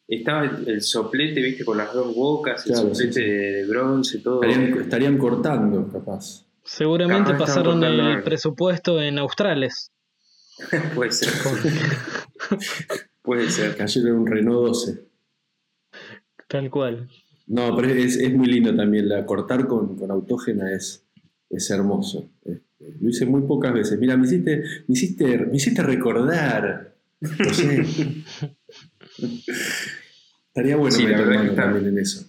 [0.07, 4.43] estaba el, soplete, viste, con las dos bocas, el soplete De, bronce, todo.
[4.43, 6.47] Estarían, cortando, capaz.
[6.65, 9.93] Seguramente pasaron el presupuesto en australes.
[10.95, 11.29] Puede ser.
[13.23, 13.77] Puede ser.
[13.77, 15.08] Cayeron un Renault 12.
[16.49, 17.09] Tal cual.
[17.47, 19.09] No, pero es, muy lindo también.
[19.09, 21.05] La cortar con, con autógena es,
[21.49, 22.31] es hermoso.
[22.45, 23.99] Este, lo hice muy pocas veces.
[23.99, 26.95] Mira, me hiciste, me hiciste, me hiciste recordar.
[27.21, 27.87] No sé.
[30.49, 32.27] Estaría bueno meter también en eso.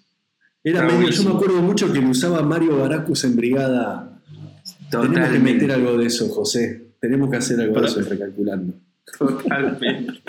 [0.64, 4.22] Era medio, yo me acuerdo mucho que me usaba Mario Baracus en Brigada.
[4.92, 6.92] Tenemos que meter algo de eso, José.
[7.00, 8.74] Tenemos que hacer algo de eso recalculando.
[9.18, 10.22] Totalmente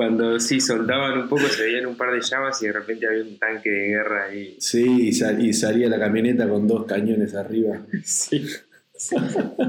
[0.00, 3.22] cuando sí soldaban un poco se veían un par de llamas y de repente había
[3.22, 4.56] un tanque de guerra ahí.
[4.58, 7.82] Sí, y, salía la camioneta con dos cañones arriba.
[8.02, 8.46] sí.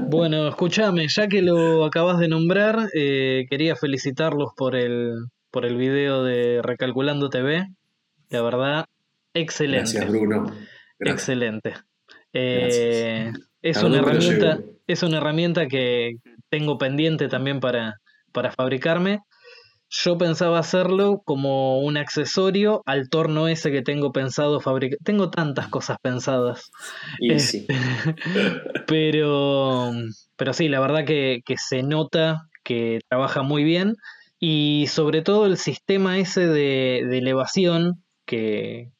[0.08, 5.76] Bueno, escúchame, ya que lo acabas de nombrar, eh, quería felicitarlos por el, por el
[5.76, 7.68] video de Recalculando TV.
[8.30, 8.86] La verdad,
[9.34, 9.92] excelente.
[9.92, 10.50] Gracias, Bruno.
[10.98, 11.74] Excelente.
[12.32, 13.30] Eh,
[13.60, 16.16] es, una herramienta, es una herramienta que
[16.48, 18.00] tengo pendiente también para,
[18.32, 19.20] para fabricarme
[19.94, 24.98] yo pensaba hacerlo como un accesorio al torno ese que tengo pensado fabricar.
[25.04, 26.70] Tengo tantas cosas pensadas.
[27.20, 27.66] Y sí.
[28.86, 29.92] pero,
[30.36, 33.96] pero sí, la verdad que, se nota que trabaja muy bien.
[34.38, 38.90] Y sobre todo el sistema ese de, elevación que,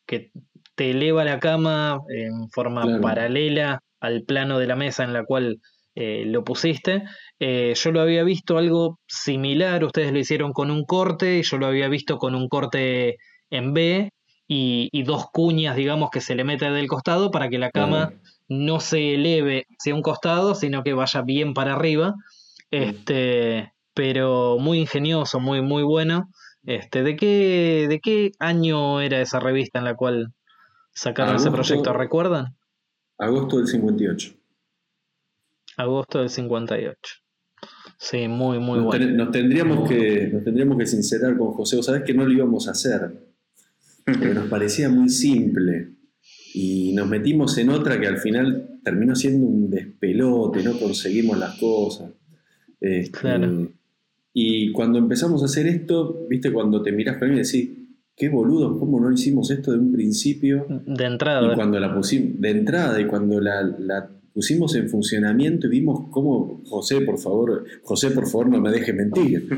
[0.75, 5.59] te eleva la cama en forma paralela al plano de la mesa en la cual
[5.95, 7.05] eh, lo pusiste.
[7.39, 11.59] Eh, yo lo había visto algo similar, ustedes lo hicieron con un corte, y yo
[11.59, 13.17] lo había visto con un corte
[13.51, 14.11] en B
[14.49, 18.13] y, dos cuñas, digamos, que se le mete del costado para que la cama
[18.49, 22.15] no se eleve hacia un costado, sino que vaya bien para arriba.
[22.71, 26.29] Este, pero muy ingenioso, muy, muy bueno.
[26.65, 30.33] Este, ¿de qué, ¿De qué año era esa revista en la cual
[30.93, 31.93] sacaron ese proyecto?
[31.93, 32.57] ¿Recuerdan?
[33.19, 34.42] Agosto del 58.
[35.77, 36.97] Agosto del 58.
[37.99, 39.07] Sí, muy, muy bueno.
[39.13, 41.77] nos, tendríamos que, nos tendríamos que sincerar con José.
[41.77, 43.13] O sabes que no lo íbamos a hacer.
[44.05, 45.93] Pero nos parecía muy simple.
[46.55, 51.59] Y nos metimos en otra que al final terminó siendo un despelote, no conseguimos las
[51.59, 52.11] cosas.
[52.81, 53.73] Este, claro.
[54.35, 57.71] Y cuando empezamos a hacer esto, viste, cuando te miras para mí y decís,
[58.17, 60.67] qué boludo, ¿cómo no hicimos esto de un principio?
[60.87, 61.53] De entrada.
[61.53, 66.63] Y cuando la pusimos, de entrada, y cuando la, pusimos en funcionamiento y vimos cómo,
[66.67, 69.49] José, por favor, José, por favor, no me dejes mentir.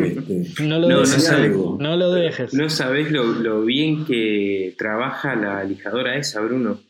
[0.00, 1.30] Este, no lo dejes.
[1.78, 2.54] No, lo dejes.
[2.54, 6.80] No sabés lo, lo bien que trabaja la lijadora esa, Bruno.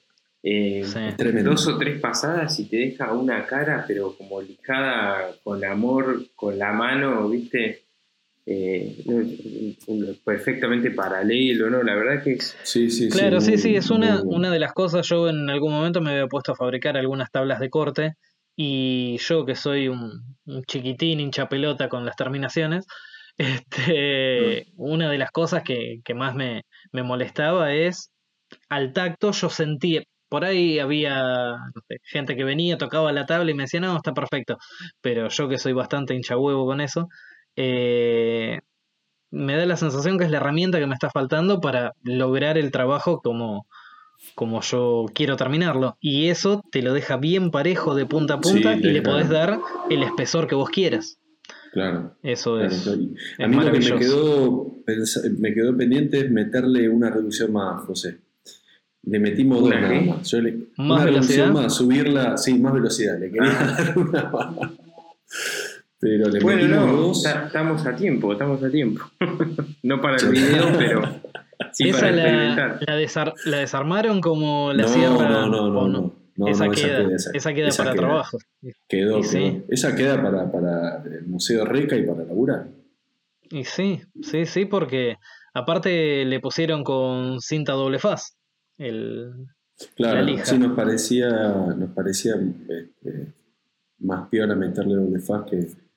[0.43, 0.87] Eh,
[1.45, 6.59] dos o tres pasadas y te deja una cara, pero como lijada con amor, con
[6.59, 7.83] la mano, ¿viste?
[8.47, 9.77] Eh,
[10.25, 11.83] perfectamente paralelo, ¿no?
[11.83, 12.57] La verdad que es...
[12.63, 16.01] Sí, sí, claro, sí, sí, es una, una de las cosas, yo en algún momento
[16.01, 18.15] me había puesto a fabricar algunas tablas de corte
[18.57, 20.37] y yo que soy un,
[20.67, 22.87] chiquitín hincha pelota con las terminaciones,
[23.39, 24.83] este, mm.
[24.83, 26.63] una de las cosas que, que más me,
[26.93, 28.11] me molestaba es
[28.69, 31.57] al tacto yo sentía, por ahí había
[32.05, 34.59] gente que venía, tocaba la tabla y me decía, no, está perfecto.
[35.01, 37.09] Pero yo que soy bastante hincha huevo con eso,
[37.57, 38.61] eh,
[39.31, 42.71] me da la sensación que es la herramienta que me está faltando para lograr el
[42.71, 43.67] trabajo como,
[44.35, 45.97] como yo quiero terminarlo.
[46.01, 49.61] Y eso te lo deja bien parejo de punta a punta y le podés dar
[49.89, 51.19] el espesor que vos quieras.
[51.73, 52.17] Claro.
[52.23, 52.89] Eso es.
[52.89, 54.75] A mí lo que me quedó,
[55.39, 58.19] me quedó pendiente es meterle una reducción más, José.
[59.03, 60.35] Le metimos dos nada más.
[60.77, 61.53] ¿Más velocidad?
[61.53, 63.19] Más, subirla, sí, más velocidad.
[63.19, 63.77] Le quería ah.
[63.79, 64.71] dar una más.
[66.01, 69.03] Pero le bueno, no, estamos a tiempo, estamos a tiempo.
[69.83, 71.03] no para el video, pero
[71.73, 72.81] sí Esa la,
[73.45, 75.29] la, desarmaron como la sierra.
[75.29, 76.15] No, no, no, no.
[76.37, 76.49] no.
[76.49, 78.39] esa, queda, esa, queda, para trabajo.
[78.89, 79.63] Quedó, Sí.
[79.69, 82.69] Esa queda para, para el Museo Reca y para laburar.
[83.51, 85.17] Y sí, sí, sí, porque
[85.53, 88.39] aparte le pusieron con cinta doble faz
[88.81, 89.49] el,
[89.95, 91.29] claro, sí nos parecía,
[91.77, 93.35] nos parecía este,
[93.99, 95.90] más peor a meterle doble faz que.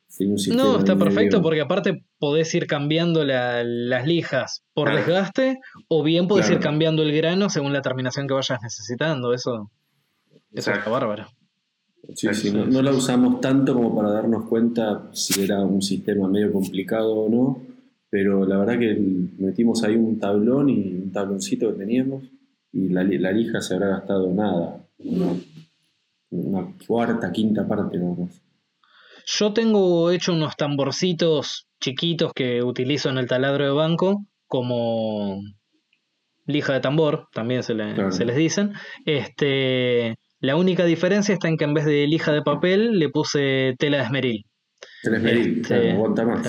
[0.56, 6.50] No, está perfecto porque aparte podés ir cambiando las lijas por desgaste o bien podés
[6.52, 9.34] ir cambiando el grano según la terminación que vayas necesitando.
[9.34, 9.72] Eso,
[10.52, 11.28] eso está bárbaro.
[12.16, 16.28] Sí, sí, no, no, la usamos tanto como para darnos cuenta si era un sistema
[16.28, 17.62] medio complicado o no,
[18.10, 18.94] pero la verdad que
[19.40, 22.24] metimos ahí un tablón y un tabloncito que teníamos
[22.74, 24.86] y la, lija se habrá gastado nada,
[26.30, 28.43] una, cuarta, quinta parte nada más.
[29.26, 35.42] Yo tengo hecho unos tamborcitos chiquitos que utilizo en el taladro de banco como
[36.46, 38.74] lija de tambor, también se, les dicen.
[39.06, 43.76] Este, la única diferencia está en que en vez de lija de papel le puse
[43.80, 44.46] tela de esmeril.
[45.02, 46.48] Tela de esmeril, este, aguanta más.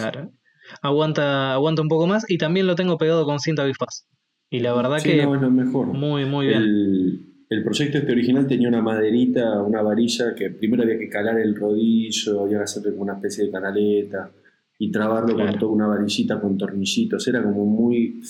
[0.83, 4.07] Aguanta, aguanta un poco más y también lo tengo pegado con cinta bifaz.
[4.51, 5.25] Y la verdad que.
[5.25, 5.87] No, es lo mejor.
[5.89, 6.63] Muy, muy bien.
[6.63, 11.55] El, proyecto este original tenía una maderita, una varilla que primero había que calar el
[11.55, 14.31] rodillo, había que hacerle como una especie de canaleta
[14.79, 17.27] y trabarlo con toda una varillita con tornillitos.
[17.29, 18.21] Era como muy.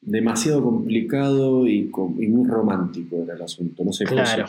[0.00, 3.84] demasiado complicado y, muy romántico era el asunto.
[3.84, 4.46] No sé Claro.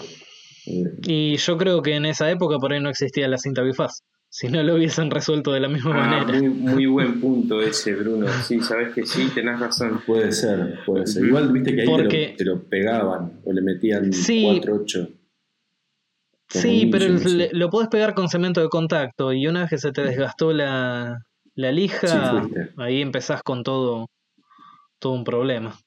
[0.68, 4.04] Eh, y yo creo que en esa época por ahí no existía la cinta bifaz
[4.34, 6.50] si no lo hubiesen resuelto de la misma ah, manera.
[6.50, 8.28] Muy, buen punto ese, Bruno.
[8.48, 10.02] Sí, sabes que sí, tenés razón.
[10.08, 11.26] Puede ser, puede ser.
[11.26, 15.10] Igual viste que ahí te, lo, pegaban o le metían 4, 8.
[16.48, 17.08] Sí, pero
[17.52, 21.26] lo podés pegar con cemento de contacto y una vez que se te desgastó la,
[21.56, 24.08] la lija, ahí empezás con todo,
[25.00, 25.78] todo un problema.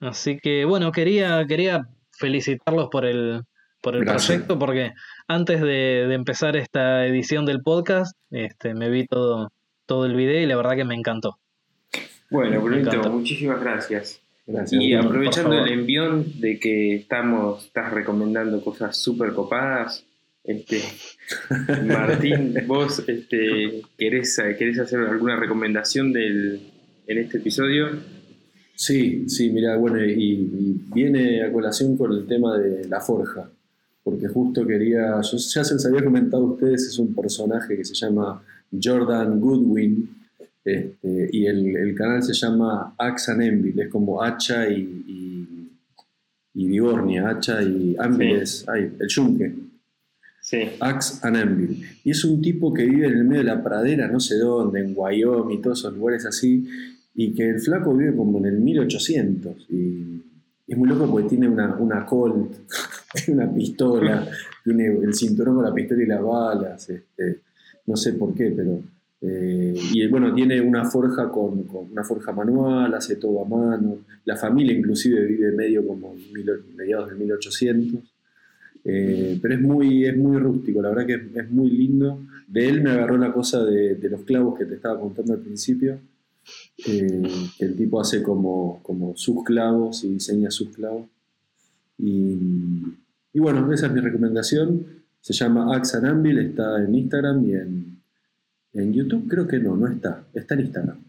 [0.00, 3.42] Así que bueno, quería, quería felicitarlos por el,
[3.86, 4.94] por el proyecto porque
[5.28, 9.52] antes de, empezar esta edición del podcast, este, me vi todo,
[9.86, 11.38] todo el video y la verdad que me encantó.
[12.28, 14.20] Bueno, Brunito, muchísimas gracias.
[14.72, 20.04] y aprovechando el envión de que estamos, estás recomendando cosas súper copadas,
[20.42, 20.82] este,
[21.86, 26.60] Martín, vos este, ¿querés, querés hacer alguna recomendación del,
[27.06, 27.90] en este episodio.
[28.74, 33.48] Sí, sí, mira, bueno, y, viene a colación con el tema de la forja.
[34.06, 37.84] Porque justo quería, yo ya se los había comentado a ustedes, es un personaje que
[37.84, 38.40] se llama
[38.80, 40.08] Jordan Goodwin,
[40.64, 45.72] este, y el, canal se llama Axe and Envil, es como hacha y, y,
[46.54, 48.44] y Vigornia, hacha y Anvil
[48.76, 49.52] el yunque.
[50.40, 50.58] Sí.
[50.78, 51.84] Axe and Envil.
[52.04, 54.82] Y es un tipo que vive en el medio de la pradera, no sé dónde,
[54.82, 56.64] en Wyoming, todos esos lugares así,
[57.12, 59.66] y que el flaco vive como en el 1800.
[59.68, 60.22] Y
[60.68, 62.54] es muy loco porque tiene una, una Colt,
[63.28, 64.28] una pistola,
[64.64, 66.90] tiene el cinturón con la pistola y las balas.
[66.90, 67.40] Este,
[67.86, 68.80] no sé por qué, pero
[69.20, 73.98] eh, y bueno, tiene una forja con, una forja manual, hace todo a mano.
[74.24, 76.14] La familia inclusive vive medio como
[76.76, 78.00] mediados del 1800.
[78.84, 82.20] Eh, pero es muy, es muy rústico, la verdad que es, muy lindo.
[82.46, 85.98] De él me agarró la cosa de, los clavos que te estaba contando al principio.
[86.86, 87.22] Eh,
[87.58, 91.06] que el tipo hace como, como sus clavos y diseña sus clavos.
[91.98, 92.38] Y,
[93.36, 95.04] y bueno, esa es mi recomendación.
[95.20, 98.02] Se llama Axanambil, está en Instagram y en,
[98.72, 100.26] en YouTube creo que no, no está.
[100.32, 101.04] Está en Instagram.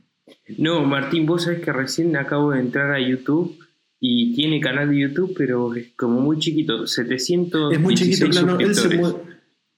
[0.57, 3.57] No, Martín, vos sabés que recién acabo de entrar a YouTube
[4.01, 8.59] y tiene canal de YouTube, pero es como muy chiquito, 700 Es muy chiquito, claro,
[8.59, 9.19] él se, mueve,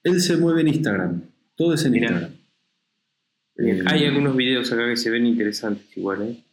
[0.02, 1.22] él se mueve en Instagram.
[1.54, 2.30] Todo es en Instagram.
[3.58, 6.44] Eh, hay algunos videos acá que se ven interesantes igual, ¿eh?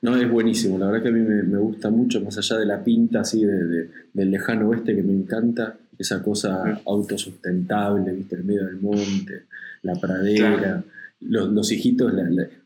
[0.00, 0.78] No, es buenísimo.
[0.78, 3.88] La verdad que a mí me, gusta mucho, más allá de la pinta así de,
[4.12, 9.44] del lejano oeste que me encanta, esa cosa autosustentable, viste, en medio del monte,
[9.82, 10.82] la pradera,
[11.20, 12.12] los, hijitos,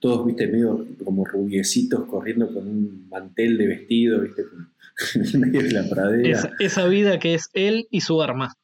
[0.01, 4.45] todos, viste, medio como rubiecitos corriendo con un mantel de vestido, viste,
[5.35, 6.55] en medio de la pradera.
[6.59, 8.55] esa vida que es él y su arma.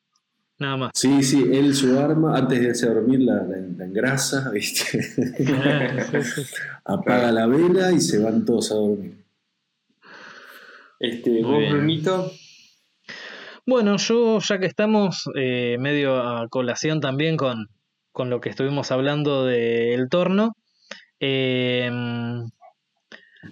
[0.58, 0.92] Nada más.
[0.94, 3.42] Sí, sí, él su arma, antes de irse a dormir la,
[3.84, 5.00] engrasa, ¿viste?
[6.84, 9.24] Apaga la vela y se van todos a dormir.
[11.00, 12.30] Este, ¿Vos, Brunito?
[13.66, 17.68] Bueno, yo ya que estamos eh, medio a colación también con,
[18.16, 20.56] lo que estuvimos hablando del torno,
[21.18, 22.48] em,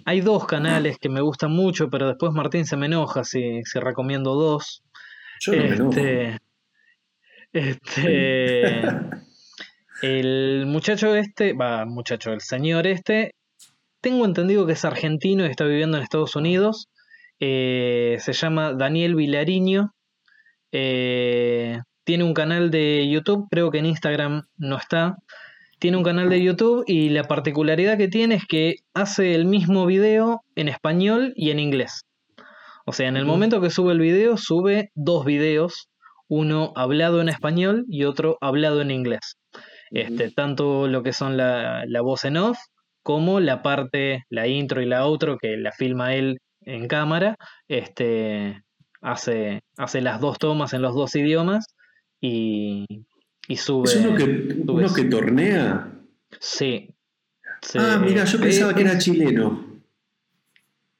[0.05, 3.79] hay dos canales que me gustan mucho, pero después Martín se me enoja si, si
[3.79, 4.83] recomiendo dos.
[5.41, 6.41] Yo no me enojo.
[7.53, 8.81] Este,
[10.01, 13.35] el muchacho este, va, muchacho, el señor este,
[14.01, 16.87] tengo entendido que es argentino y está viviendo en Estados Unidos.
[17.39, 19.93] Eh, se llama Daniel Vilariño.
[20.71, 25.17] Eh, tiene un canal de YouTube, creo que en Instagram no está.
[25.79, 29.85] Tiene un canal de YouTube y la particularidad que tiene es que hace el mismo
[29.85, 32.05] video en español y en inglés.
[32.85, 35.90] O sea, en el momento que sube el video, sube dos videos
[36.31, 39.35] uno hablado en español y otro hablado en inglés.
[39.91, 42.57] Este, tanto lo que son la, voz en off
[43.03, 47.35] como la parte, la intro y la outro que la filma él en cámara,
[47.67, 48.63] este,
[49.01, 51.65] hace, hace las dos tomas en los dos idiomas
[52.21, 52.85] y,
[53.49, 53.89] y sube.
[53.89, 55.91] ¿Es uno que, que tornea?
[56.39, 56.95] Sí.
[57.77, 59.81] Ah, mira, yo pensaba que era chileno.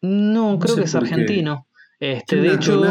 [0.01, 1.67] No, creo que es argentino.
[2.01, 2.81] Este, de hecho,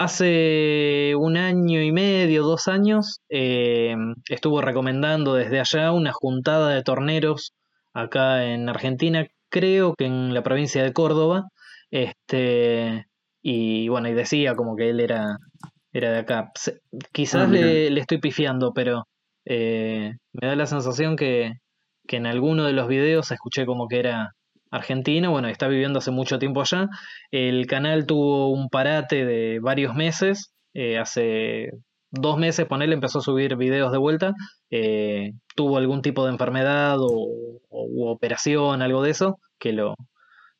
[0.00, 3.94] hace un año y medio, dos años, eh,
[4.28, 7.54] estuvo recomendando desde allá una juntada de torneros
[7.92, 11.44] acá en Argentina, creo que en la provincia de Córdoba.
[11.92, 13.06] Este,
[13.40, 15.38] y bueno, y decía como que él era,
[15.92, 16.50] era de acá.
[17.12, 19.04] Quizás ah, le, estoy pifiando, pero
[19.44, 21.52] eh, me da la sensación que,
[22.08, 24.32] que en alguno de los videos escuché como que era
[24.74, 26.88] Argentina, bueno, está viviendo hace mucho tiempo allá.
[27.30, 31.70] El canal tuvo un parate de varios meses, eh, hace
[32.10, 34.34] dos meses, ponele, empezó a subir videos de vuelta,
[34.70, 39.94] eh, tuvo algún tipo de enfermedad o, operación, algo de eso, que lo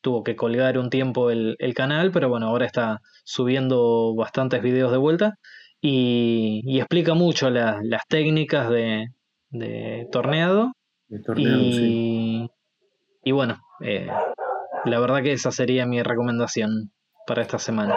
[0.00, 4.98] tuvo que colgar un tiempo el, canal, pero bueno, ahora está subiendo bastantes videos de
[4.98, 5.34] vuelta
[5.80, 9.08] y, explica mucho las técnicas de,
[10.12, 10.72] torneado.
[11.36, 12.48] y,
[13.24, 14.06] y bueno, eh,
[14.84, 16.92] la verdad que esa sería mi recomendación
[17.26, 17.96] para esta semana.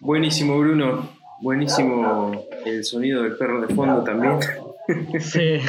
[0.00, 1.08] Buenísimo, Bruno.
[1.40, 4.38] Buenísimo el sonido del perro de fondo también.
[5.20, 5.40] Sí.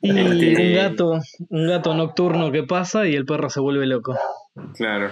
[0.00, 4.16] y este, un gato, un gato nocturno que pasa y el perro se vuelve loco.
[4.74, 5.10] Claro.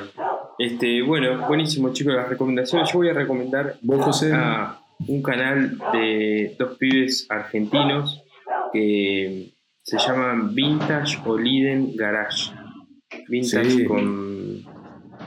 [0.59, 2.91] Este, bueno, buenísimo chicos las recomendaciones.
[2.91, 3.75] Yo voy a recomendar
[4.33, 8.25] a un canal de dos pibes argentinos
[8.73, 9.53] que
[9.89, 12.53] se llaman Vintage o Liden Garage.
[13.27, 14.63] Vintage con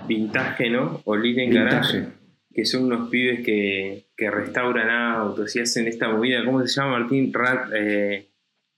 [0.08, 1.02] vintage, ¿no?
[1.06, 2.06] O Liden Garage.
[2.54, 6.46] Que son unos pibes que, restauran autos y hacen esta movida.
[6.46, 7.34] ¿Cómo se llama, Martín?
[7.34, 8.30] Rat, eh,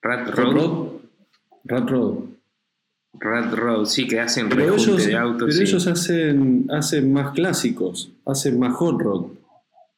[0.02, 1.02] Rat Road.
[1.66, 2.18] Rat Road.
[3.20, 5.50] Rat Road, sí, que hacen pero ellos, de autos.
[5.52, 9.26] Pero ellos hacen, hacen más clásicos, hacen más hot rod.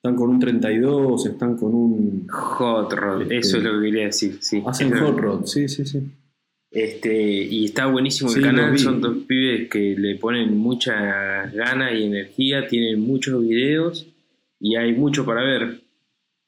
[0.05, 2.27] Están con un 32, están con un...
[2.29, 4.61] Hot Rod, Este, eso es lo que quería decir, sí.
[4.63, 5.99] Hacen Es hot rod, sí, sí, sí.
[6.69, 7.11] Este,
[7.43, 12.03] y está buenísimo el Sí, canal, son dos pibes que le ponen mucha gana y
[12.03, 14.05] energía, tienen muchos videos
[14.59, 15.81] y hay mucho para ver.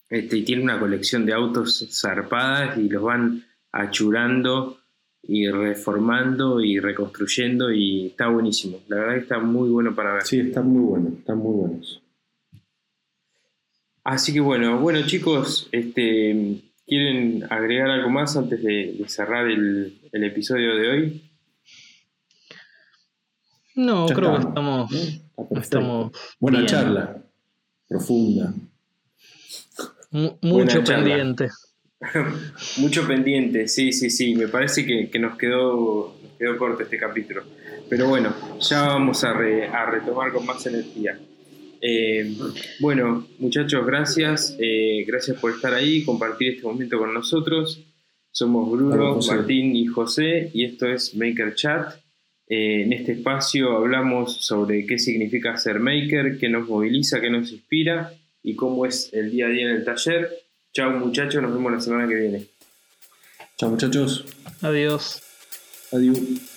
[0.07, 4.77] Este, y tiene una colección de autos zarpadas y los van achurando
[5.23, 8.81] y reformando y reconstruyendo y está buenísimo.
[8.87, 10.23] La verdad que está muy bueno para ver.
[10.27, 12.03] Sí, están muy buenos, están muy buenos.
[14.09, 19.99] Así que bueno, bueno chicos, este, ¿quieren agregar algo más antes de, de cerrar el,
[20.13, 21.29] el episodio de hoy?
[23.75, 25.59] No, Ya creo que estamos, perfecto.
[25.59, 26.69] estamos Buena bien.
[26.69, 27.17] charla,
[27.89, 28.53] profunda.
[30.11, 31.03] mu- mucho charla.
[31.05, 31.49] pendiente.
[32.77, 34.35] Mucho pendiente, sí, sí, sí.
[34.35, 37.43] Me parece que, que nos, quedó, nos quedó corto este capítulo.
[37.89, 41.19] Pero bueno, ya vamos a, re- a retomar con más energía.
[41.81, 42.35] Eh,
[42.79, 44.55] bueno, muchachos, gracias.
[44.59, 47.83] Eh, gracias por estar ahí y compartir este momento con nosotros.
[48.31, 49.19] Somos Bruno.
[49.27, 51.95] Martín y José y esto es Maker Chat.
[52.49, 57.51] Eh, en este espacio hablamos sobre qué significa ser maker, qué nos moviliza, qué nos
[57.51, 60.29] inspira y cómo es el día a día en el taller.
[60.71, 62.45] Chao muchachos, nos vemos la semana que viene.
[63.57, 64.25] Chao muchachos,
[64.61, 65.21] Adiós.
[65.91, 66.56] adiós.